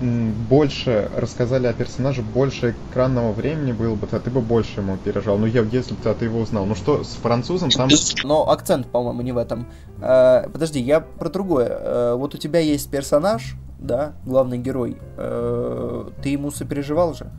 [0.00, 5.38] больше рассказали о персонаже, больше экранного времени было бы, то ты бы больше ему переживал.
[5.38, 6.66] Ну, я, если бы ты его узнал.
[6.66, 7.88] Ну что, с французом там...
[8.24, 9.66] Но акцент, по-моему, не в этом.
[10.00, 11.68] Э, подожди, я про другое.
[11.68, 14.96] Э, вот у тебя есть персонаж, да, главный герой.
[15.16, 17.30] Э, ты ему сопереживал же?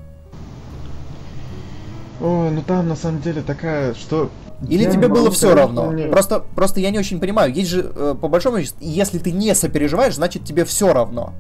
[2.19, 4.31] Ой, ну там на самом деле такая, что
[4.67, 5.91] или я тебе было все равно?
[5.91, 6.07] Мне...
[6.07, 7.53] Просто, просто я не очень понимаю.
[7.53, 11.33] Есть же, э, по большому счету, если ты не сопереживаешь, значит тебе все равно.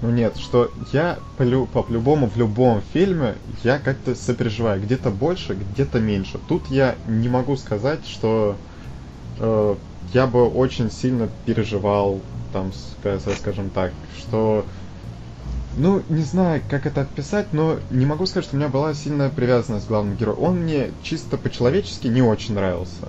[0.00, 3.34] Ну нет, что я по, по любому в любом фильме
[3.64, 4.80] я как-то сопереживаю.
[4.80, 6.38] Где-то больше, где-то меньше.
[6.48, 8.56] Тут я не могу сказать, что
[9.40, 9.74] э,
[10.12, 12.20] я бы очень сильно переживал,
[12.52, 12.72] там,
[13.36, 14.64] скажем так, что
[15.76, 19.30] ну, не знаю, как это описать, но не могу сказать, что у меня была сильная
[19.30, 20.38] привязанность к главному герою.
[20.38, 23.08] Он мне чисто по-человечески не очень нравился.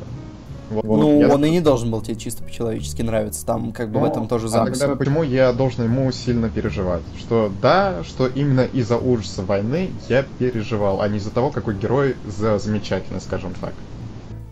[0.70, 1.34] Вот, ну, я...
[1.34, 4.28] он и не должен был тебе чисто по-человечески нравиться, там как бы ну, в этом
[4.28, 4.76] тоже замысел.
[4.76, 7.02] А тогда почему я должен ему сильно переживать?
[7.18, 12.16] Что да, что именно из-за ужаса войны я переживал, а не из-за того, какой герой
[12.26, 13.74] за замечательный, скажем так.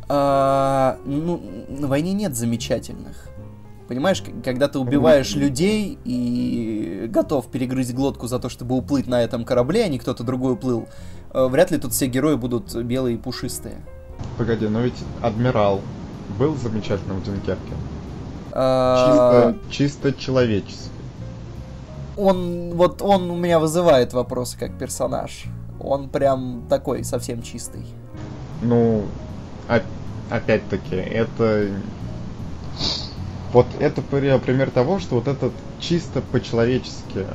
[0.09, 3.29] А, ну, на войне нет замечательных.
[3.87, 9.45] Понимаешь, когда ты убиваешь людей и готов перегрызть глотку за то, чтобы уплыть на этом
[9.45, 10.87] корабле, а не кто-то другой уплыл,
[11.33, 13.75] э, вряд ли тут все герои будут белые и пушистые.
[14.37, 15.81] Погоди, но ведь адмирал
[16.37, 17.73] был замечательным в Дюнкерке.
[18.51, 19.53] А...
[19.53, 20.89] Чисто, чисто человеческий.
[22.15, 25.45] Он, вот он у меня вызывает вопросы как персонаж.
[25.79, 27.85] Он прям такой, совсем чистый.
[28.63, 29.03] Ну,
[30.29, 31.69] опять-таки, это
[33.53, 37.25] вот это пример того, что вот этот чисто по-человечески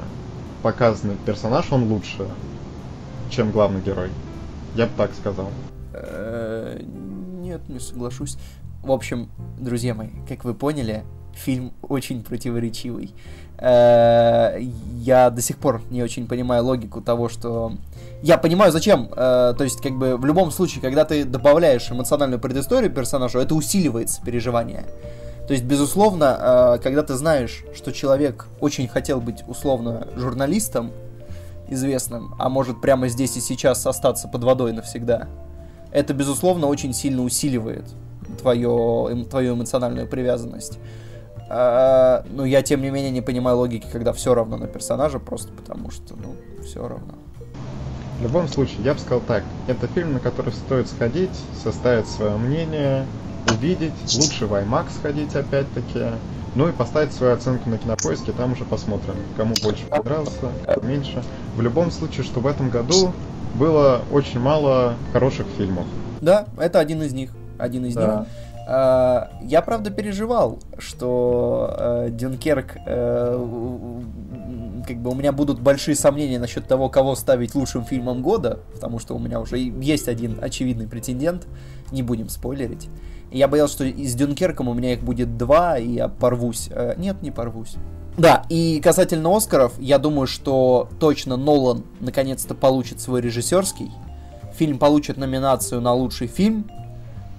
[0.63, 2.29] показанный персонаж, он лучше,
[3.31, 4.11] чем главный герой.
[4.75, 5.51] Я бы так сказал.
[5.93, 8.37] Э, нет, не соглашусь.
[8.83, 9.29] В общем,
[9.61, 11.05] друзья мои, как вы поняли,
[11.35, 13.15] фильм очень противоречивый.
[13.59, 14.59] Э,
[14.99, 17.75] я до сих пор не очень понимаю логику того, что...
[18.23, 19.09] Я понимаю, зачем.
[19.13, 23.55] Э, то есть, как бы, в любом случае, когда ты добавляешь эмоциональную предысторию персонажу, это
[23.55, 24.85] усиливается переживание.
[25.47, 30.91] То есть, безусловно, э, когда ты знаешь, что человек очень хотел быть условно журналистом,
[31.69, 35.29] известным, а может прямо здесь и сейчас остаться под водой навсегда,
[35.93, 37.85] это, безусловно, очень сильно усиливает
[38.41, 40.79] твое, твою эмоциональную привязанность.
[41.49, 45.53] А, но я, тем не менее, не понимаю логики, когда все равно на персонажа, просто
[45.53, 47.15] потому что, ну, все равно.
[48.19, 49.43] В любом случае, я бы сказал так.
[49.67, 53.05] Это фильм, на который стоит сходить, составить свое мнение,
[53.51, 53.93] увидеть.
[54.17, 56.05] Лучше в IMAX сходить, опять-таки.
[56.55, 61.23] Ну и поставить свою оценку на кинопоиске, там уже посмотрим, кому больше понравился, кому меньше.
[61.57, 63.13] В любом случае, что в этом году
[63.55, 65.85] было очень мало хороших фильмов.
[66.21, 67.31] Да, это один из них.
[67.63, 68.01] Один из да.
[68.03, 68.29] них.
[68.67, 74.01] А, я, правда, переживал, что э, Дюнкерк, э,
[74.87, 78.99] как бы у меня будут большие сомнения насчет того, кого ставить лучшим фильмом года, потому
[78.99, 81.47] что у меня уже есть один очевидный претендент,
[81.91, 82.89] не будем спойлерить.
[83.33, 86.69] Я боялся, что и с Дюнкерком у меня их будет два, и я порвусь.
[86.71, 87.77] Э, нет, не порвусь.
[88.17, 93.91] Да, и касательно Оскаров, я думаю, что точно Нолан наконец-то получит свой режиссерский.
[94.55, 96.67] Фильм получит номинацию на лучший фильм,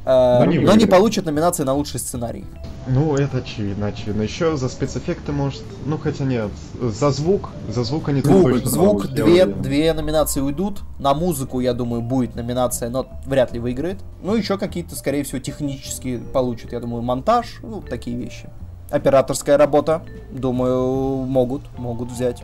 [0.06, 2.46] но, не, но не получит номинации на лучший сценарий.
[2.86, 4.24] Ну, это очевидно, очевидно.
[4.24, 5.64] Еще за спецэффекты может...
[5.86, 6.50] Ну, хотя нет.
[6.82, 10.82] За звук, за звук они звук, точно Звук, две, две номинации уйдут.
[11.00, 14.00] На музыку, я думаю, будет номинация, но вряд ли выиграет.
[14.22, 16.74] Ну, еще какие-то, скорее всего, технические получат.
[16.74, 18.50] Я думаю, монтаж, ну, такие вещи.
[18.90, 22.44] Операторская работа, думаю, могут, могут взять.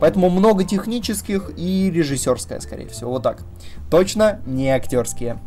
[0.00, 3.10] Поэтому много технических и режиссерская, скорее всего.
[3.10, 3.42] Вот так.
[3.90, 5.38] Точно не актерские.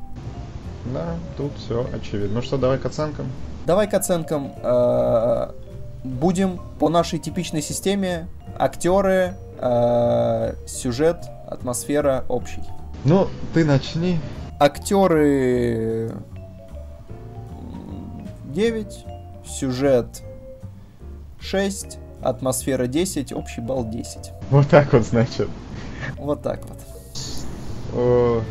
[0.86, 2.36] Да, тут все очевидно.
[2.36, 3.28] Ну что, давай к оценкам.
[3.66, 4.54] Давай к оценкам.
[4.64, 5.52] Э,
[6.04, 8.28] будем по нашей типичной системе.
[8.58, 12.64] Актеры, э, сюжет, атмосфера, общий.
[13.04, 14.20] Ну, ты начни.
[14.60, 16.12] Актеры
[18.46, 19.06] 9,
[19.46, 20.22] сюжет
[21.40, 24.32] 6, атмосфера 10, общий балл 10.
[24.50, 25.48] Вот так вот, значит.
[26.18, 28.44] Вот так вот.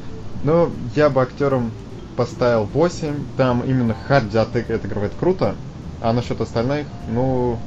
[0.44, 1.72] Ну, я бы актерам
[2.18, 3.14] поставил 8.
[3.36, 5.54] Там именно Харди отыгрывает круто.
[6.02, 7.58] А насчет остальных, ну...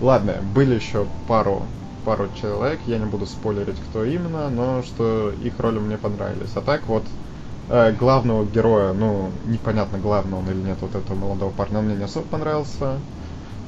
[0.00, 1.62] Ладно, были еще пару,
[2.04, 6.50] пару человек, я не буду спойлерить, кто именно, но что их роли мне понравились.
[6.54, 7.02] А так вот,
[7.68, 12.04] э, главного героя, ну, непонятно, главный он или нет, вот этого молодого парня, мне не
[12.04, 12.98] особо понравился.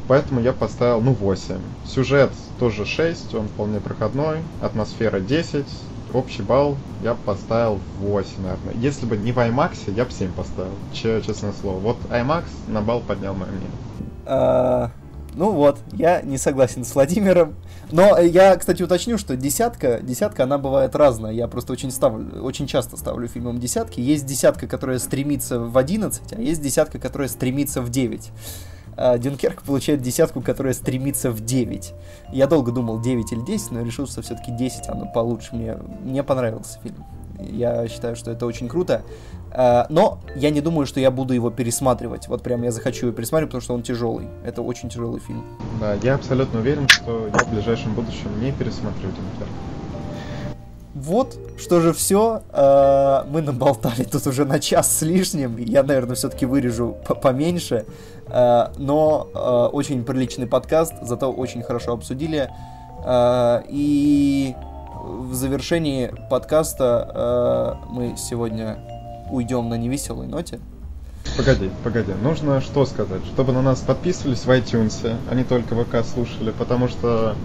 [0.07, 1.57] Поэтому я поставил, ну, 8.
[1.85, 2.31] Сюжет
[2.61, 4.39] тоже 6, он вполне проходной.
[4.61, 5.67] Атмосфера 10,
[6.15, 8.75] общий балл я поставил 8, наверное.
[8.75, 11.79] Если бы не в IMAX, я бы 7 поставил, честное слово.
[11.79, 13.71] Вот IMAX на балл поднял мое мнение.
[14.27, 14.91] А,
[15.35, 17.55] ну вот, я не согласен с Владимиром.
[17.93, 21.33] Но я, кстати, уточню, что десятка, десятка, она бывает разная.
[21.33, 24.01] Я просто очень, ставлю, очень часто ставлю фильмом десятки.
[24.01, 28.33] Есть десятка, которая стремится в 11, а есть десятка, которая стремится в 9 а
[28.97, 31.95] Дюнкерк получает десятку, которая стремится в 9.
[32.33, 35.55] Я долго думал 9 или 10, но решил, что все-таки 10 оно получше.
[35.55, 37.05] Мне, мне понравился фильм.
[37.39, 39.03] Я считаю, что это очень круто.
[39.53, 42.29] А, но я не думаю, что я буду его пересматривать.
[42.29, 44.29] Вот прям я захочу его пересматривать, потому что он тяжелый.
[44.45, 45.45] Это очень тяжелый фильм.
[45.81, 49.51] Да, я абсолютно уверен, что я в ближайшем будущем не пересмотрю Дюнкерк.
[51.01, 52.43] Вот, что же все.
[52.53, 55.57] Э, мы наболтали тут уже на час с лишним.
[55.57, 57.87] Я, наверное, все-таки вырежу поменьше.
[58.27, 62.51] Э, но э, очень приличный подкаст, зато очень хорошо обсудили.
[63.71, 64.55] И
[65.03, 68.77] в завершении подкаста мы сегодня
[69.31, 70.61] уйдем на невеселой ноте.
[71.39, 73.25] Погоди, погоди, нужно что сказать?
[73.25, 77.37] Чтобы на нас подписывались в iTunes, а не только ВК слушали, потому что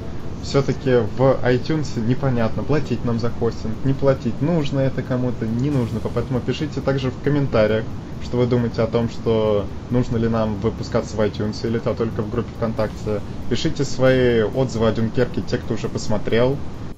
[0.46, 6.00] все-таки в iTunes непонятно, платить нам за хостинг, не платить, нужно это кому-то, не нужно.
[6.14, 7.84] Поэтому пишите также в комментариях,
[8.24, 12.22] что вы думаете о том, что нужно ли нам выпускаться в iTunes или то только
[12.22, 13.22] в группе ВКонтакте.
[13.50, 16.58] Пишите свои отзывы о Дюнкерке, те, кто уже посмотрел.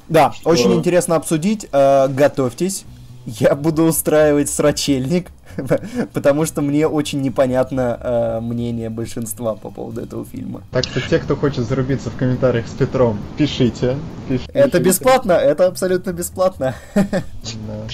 [0.10, 0.50] Да, что...
[0.50, 1.68] очень интересно обсудить.
[1.72, 2.86] Э, готовьтесь.
[3.26, 5.28] Я буду устраивать срачельник.
[6.14, 10.64] потому что мне очень непонятно э, мнение большинства по поводу этого фильма.
[10.72, 13.95] Так что те, кто хочет зарубиться в комментариях с Петром, пишите.
[14.28, 16.76] Пиш, это бесплатно, это абсолютно бесплатно.
[16.95, 17.88] Да.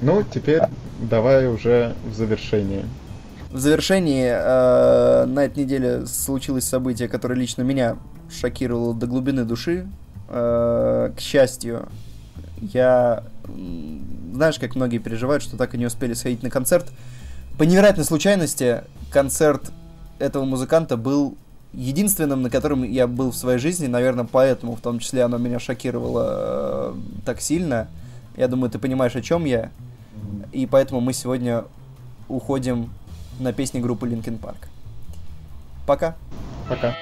[0.00, 0.62] Ну, теперь
[1.00, 2.84] давай уже в завершении.
[3.50, 7.96] В завершении э, на этой неделе случилось событие, которое лично меня
[8.30, 9.88] шокировало до глубины души.
[10.28, 11.88] Э, к счастью,
[12.60, 13.24] я
[14.32, 16.86] знаешь, как многие переживают, что так и не успели сходить на концерт.
[17.58, 19.70] По невероятной случайности концерт
[20.18, 21.36] этого музыканта был
[21.72, 25.58] единственным, на котором я был в своей жизни, наверное, поэтому в том числе оно меня
[25.58, 27.88] шокировало э, так сильно.
[28.36, 29.70] Я думаю, ты понимаешь, о чем я.
[30.52, 31.64] И поэтому мы сегодня
[32.28, 32.90] уходим
[33.38, 34.68] на песни группы Linkin Park.
[35.86, 36.16] Пока.
[36.68, 36.94] Пока.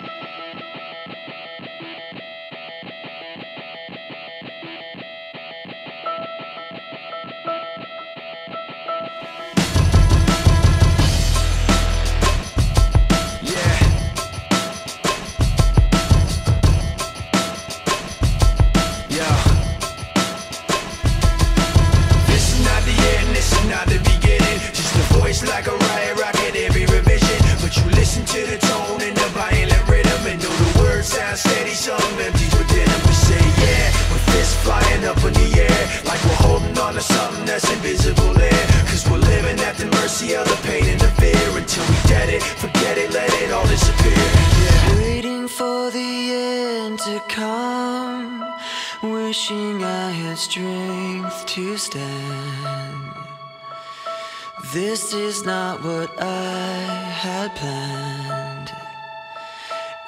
[55.06, 56.78] This is not what I
[57.22, 58.72] had planned.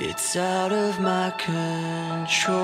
[0.01, 2.59] It's out of my control.